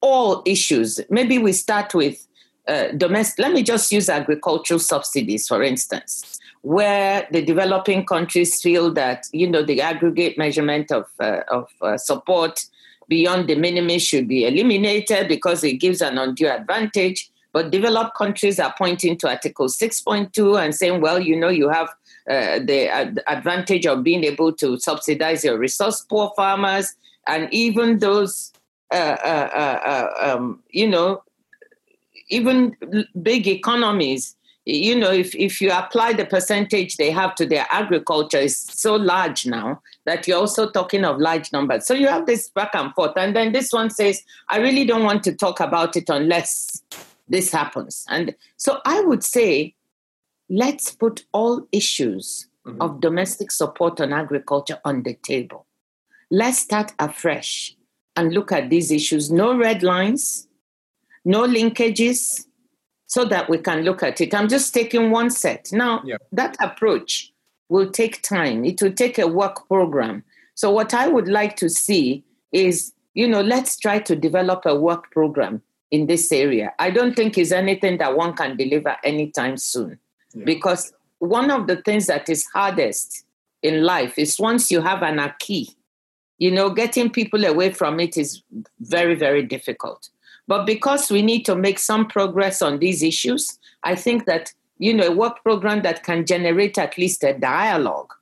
all 0.00 0.44
issues. 0.46 1.00
Maybe 1.10 1.38
we 1.38 1.52
start 1.52 1.92
with 1.92 2.24
uh, 2.70 2.92
domestic, 2.92 3.40
let 3.40 3.52
me 3.52 3.64
just 3.64 3.90
use 3.90 4.08
agricultural 4.08 4.78
subsidies, 4.78 5.48
for 5.48 5.60
instance, 5.60 6.38
where 6.62 7.26
the 7.32 7.42
developing 7.42 8.06
countries 8.06 8.62
feel 8.62 8.92
that, 8.92 9.26
you 9.32 9.50
know, 9.50 9.62
the 9.64 9.80
aggregate 9.80 10.38
measurement 10.38 10.92
of, 10.92 11.06
uh, 11.18 11.40
of 11.48 11.68
uh, 11.82 11.96
support 11.96 12.64
beyond 13.08 13.48
the 13.48 13.56
minimum 13.56 13.98
should 13.98 14.28
be 14.28 14.46
eliminated 14.46 15.26
because 15.26 15.64
it 15.64 15.74
gives 15.74 16.00
an 16.00 16.16
undue 16.16 16.48
advantage. 16.48 17.28
But 17.52 17.72
developed 17.72 18.14
countries 18.16 18.60
are 18.60 18.72
pointing 18.78 19.16
to 19.18 19.28
Article 19.28 19.66
6.2 19.66 20.62
and 20.62 20.72
saying, 20.72 21.00
well, 21.00 21.18
you 21.18 21.34
know, 21.34 21.48
you 21.48 21.68
have 21.70 21.88
uh, 22.30 22.60
the 22.60 22.88
ad- 22.88 23.20
advantage 23.26 23.84
of 23.84 24.04
being 24.04 24.22
able 24.22 24.52
to 24.52 24.78
subsidize 24.78 25.44
your 25.44 25.58
resource 25.58 26.06
poor 26.08 26.32
farmers 26.36 26.94
and 27.26 27.52
even 27.52 27.98
those, 27.98 28.52
uh, 28.92 29.16
uh, 29.24 30.08
um, 30.20 30.62
you 30.70 30.88
know, 30.88 31.20
even 32.30 32.76
big 33.22 33.46
economies, 33.46 34.36
you 34.64 34.94
know, 34.94 35.10
if, 35.10 35.34
if 35.34 35.60
you 35.60 35.72
apply 35.72 36.12
the 36.12 36.24
percentage 36.24 36.96
they 36.96 37.10
have 37.10 37.34
to 37.34 37.46
their 37.46 37.66
agriculture 37.70 38.38
is 38.38 38.56
so 38.56 38.94
large 38.94 39.46
now 39.46 39.80
that 40.04 40.28
you're 40.28 40.38
also 40.38 40.70
talking 40.70 41.04
of 41.04 41.18
large 41.18 41.52
numbers. 41.52 41.86
So 41.86 41.94
you 41.94 42.08
have 42.08 42.26
this 42.26 42.50
back 42.50 42.70
and 42.74 42.94
forth. 42.94 43.12
And 43.16 43.34
then 43.34 43.52
this 43.52 43.72
one 43.72 43.90
says, 43.90 44.22
I 44.48 44.58
really 44.58 44.84
don't 44.84 45.04
want 45.04 45.22
to 45.24 45.34
talk 45.34 45.60
about 45.60 45.96
it 45.96 46.08
unless 46.08 46.82
this 47.28 47.50
happens. 47.52 48.04
And 48.08 48.34
so 48.56 48.80
I 48.84 49.00
would 49.00 49.24
say, 49.24 49.74
let's 50.48 50.92
put 50.92 51.24
all 51.32 51.66
issues 51.72 52.48
mm-hmm. 52.66 52.82
of 52.82 53.00
domestic 53.00 53.50
support 53.50 54.00
on 54.00 54.12
agriculture 54.12 54.78
on 54.84 55.02
the 55.02 55.14
table. 55.14 55.66
Let's 56.30 56.58
start 56.58 56.92
afresh. 56.98 57.76
and 58.16 58.32
look 58.32 58.52
at 58.52 58.70
these 58.70 58.90
issues. 58.90 59.30
No 59.30 59.56
red 59.56 59.82
lines, 59.82 60.48
no 61.24 61.46
linkages, 61.46 62.46
so 63.06 63.24
that 63.24 63.50
we 63.50 63.58
can 63.58 63.82
look 63.82 64.02
at 64.02 64.20
it. 64.20 64.34
I'm 64.34 64.48
just 64.48 64.72
taking 64.72 65.10
one 65.10 65.30
set. 65.30 65.70
Now, 65.72 66.00
yeah. 66.04 66.16
that 66.32 66.56
approach 66.60 67.32
will 67.68 67.90
take 67.90 68.22
time, 68.22 68.64
it 68.64 68.80
will 68.80 68.92
take 68.92 69.18
a 69.18 69.26
work 69.26 69.66
program. 69.68 70.24
So, 70.54 70.70
what 70.70 70.94
I 70.94 71.08
would 71.08 71.28
like 71.28 71.56
to 71.56 71.68
see 71.68 72.24
is, 72.52 72.92
you 73.14 73.28
know, 73.28 73.40
let's 73.40 73.78
try 73.78 73.98
to 74.00 74.14
develop 74.16 74.62
a 74.66 74.74
work 74.74 75.10
program 75.10 75.62
in 75.90 76.06
this 76.06 76.30
area. 76.30 76.72
I 76.78 76.90
don't 76.90 77.14
think 77.14 77.36
is 77.36 77.52
anything 77.52 77.98
that 77.98 78.16
one 78.16 78.34
can 78.34 78.56
deliver 78.56 78.96
anytime 79.02 79.56
soon 79.56 79.98
yeah. 80.34 80.44
because 80.44 80.92
one 81.18 81.50
of 81.50 81.66
the 81.66 81.76
things 81.76 82.06
that 82.06 82.28
is 82.28 82.46
hardest 82.46 83.24
in 83.62 83.82
life 83.82 84.18
is 84.18 84.38
once 84.38 84.70
you 84.70 84.80
have 84.80 85.02
an 85.02 85.18
acquis, 85.18 85.76
you 86.38 86.50
know, 86.50 86.70
getting 86.70 87.10
people 87.10 87.44
away 87.44 87.72
from 87.72 88.00
it 88.00 88.16
is 88.16 88.42
very, 88.80 89.14
very 89.14 89.42
difficult. 89.42 90.08
But 90.50 90.66
because 90.66 91.12
we 91.12 91.22
need 91.22 91.44
to 91.44 91.54
make 91.54 91.78
some 91.78 92.08
progress 92.08 92.60
on 92.60 92.80
these 92.80 93.04
issues, 93.04 93.56
I 93.84 93.94
think 93.94 94.24
that, 94.26 94.52
you 94.78 94.92
know, 94.92 95.06
a 95.06 95.12
work 95.12 95.44
program 95.44 95.82
that 95.82 96.02
can 96.02 96.26
generate 96.26 96.76
at 96.76 96.98
least 96.98 97.22
a 97.22 97.34
dialogue, 97.38 98.12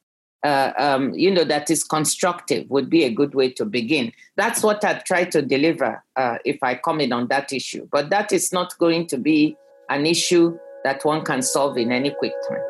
uh, 0.45 0.73
um, 0.77 1.15
you 1.15 1.31
know, 1.31 1.45
that 1.45 1.71
is 1.71 1.83
constructive 1.83 2.69
would 2.69 2.91
be 2.91 3.05
a 3.05 3.11
good 3.11 3.35
way 3.35 3.51
to 3.53 3.65
begin. 3.65 4.13
That's 4.37 4.63
what 4.63 4.85
I've 4.85 5.05
tried 5.05 5.33
to 5.33 5.41
deliver 5.41 6.05
uh, 6.17 6.37
if 6.45 6.59
I 6.63 6.75
comment 6.75 7.15
on 7.15 7.29
that 7.29 7.51
issue. 7.51 7.89
But 7.91 8.11
that 8.11 8.31
is 8.31 8.53
not 8.53 8.77
going 8.77 9.07
to 9.07 9.17
be 9.17 9.57
an 9.89 10.05
issue 10.05 10.59
that 10.85 11.07
one 11.07 11.25
can 11.25 11.41
solve 11.41 11.79
in 11.79 11.91
any 11.91 12.11
quick 12.11 12.35
time. 12.47 12.61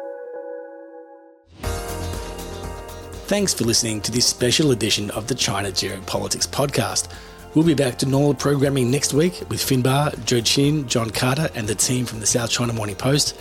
Thanks 3.27 3.55
for 3.55 3.65
listening 3.65 4.03
to 4.03 4.13
this 4.13 4.25
special 4.25 4.71
edition 4.71 5.11
of 5.11 5.27
the 5.27 5.35
China 5.35 5.71
Geopolitics 5.71 6.47
podcast. 6.47 7.09
We'll 7.55 7.65
be 7.65 7.75
back 7.75 7.97
to 7.99 8.07
normal 8.07 8.35
programming 8.35 8.91
next 8.91 9.15
week 9.15 9.41
with 9.49 9.61
Finbarr, 9.61 10.23
Joe 10.27 10.43
Chin, 10.43 10.87
John 10.87 11.09
Carter, 11.09 11.49
and 11.55 11.67
the 11.67 11.75
team 11.75 12.05
from 12.05 12.21
the 12.21 12.27
South 12.27 12.51
China 12.51 12.75
Morning 12.75 12.95
Post. 12.95 13.41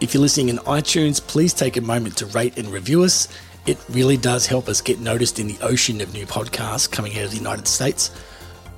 If 0.00 0.14
you're 0.14 0.20
listening 0.20 0.50
in 0.50 0.58
iTunes, 0.58 1.20
please 1.20 1.52
take 1.52 1.76
a 1.76 1.80
moment 1.80 2.16
to 2.18 2.26
rate 2.26 2.56
and 2.56 2.68
review 2.68 3.02
us. 3.02 3.26
It 3.66 3.76
really 3.90 4.16
does 4.16 4.46
help 4.46 4.68
us 4.68 4.80
get 4.80 5.00
noticed 5.00 5.40
in 5.40 5.48
the 5.48 5.58
ocean 5.62 6.00
of 6.00 6.14
new 6.14 6.26
podcasts 6.26 6.88
coming 6.90 7.18
out 7.18 7.24
of 7.24 7.32
the 7.32 7.38
United 7.38 7.66
States. 7.66 8.12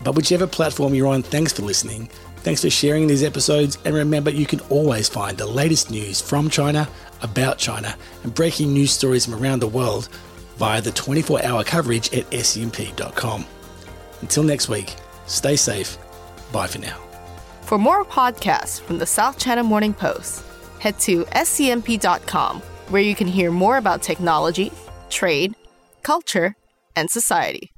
But 0.02 0.14
whichever 0.14 0.46
platform 0.46 0.94
you're 0.94 1.06
on, 1.06 1.22
thanks 1.22 1.52
for 1.52 1.62
listening. 1.62 2.06
Thanks 2.38 2.62
for 2.62 2.70
sharing 2.70 3.06
these 3.06 3.22
episodes, 3.22 3.76
and 3.84 3.94
remember 3.94 4.30
you 4.30 4.46
can 4.46 4.60
always 4.70 5.06
find 5.06 5.36
the 5.36 5.46
latest 5.46 5.90
news 5.90 6.22
from 6.22 6.48
China, 6.48 6.88
about 7.20 7.58
China, 7.58 7.94
and 8.24 8.34
breaking 8.34 8.72
news 8.72 8.90
stories 8.90 9.26
from 9.26 9.34
around 9.34 9.60
the 9.60 9.68
world 9.68 10.08
via 10.56 10.80
the 10.80 10.92
24 10.92 11.44
hour 11.44 11.62
coverage 11.62 12.12
at 12.14 12.28
scmp.com. 12.30 13.44
Until 14.22 14.42
next 14.42 14.68
week, 14.68 14.94
stay 15.26 15.56
safe. 15.56 15.98
Bye 16.52 16.66
for 16.66 16.78
now. 16.78 16.98
For 17.62 17.78
more 17.78 18.04
podcasts 18.04 18.80
from 18.80 18.98
the 18.98 19.06
South 19.06 19.38
China 19.38 19.62
Morning 19.62 19.92
Post, 19.92 20.44
head 20.78 20.98
to 21.00 21.24
scmp.com, 21.24 22.60
where 22.88 23.02
you 23.02 23.14
can 23.14 23.26
hear 23.26 23.50
more 23.50 23.76
about 23.76 24.02
technology, 24.02 24.72
trade, 25.10 25.54
culture, 26.02 26.56
and 26.96 27.10
society. 27.10 27.71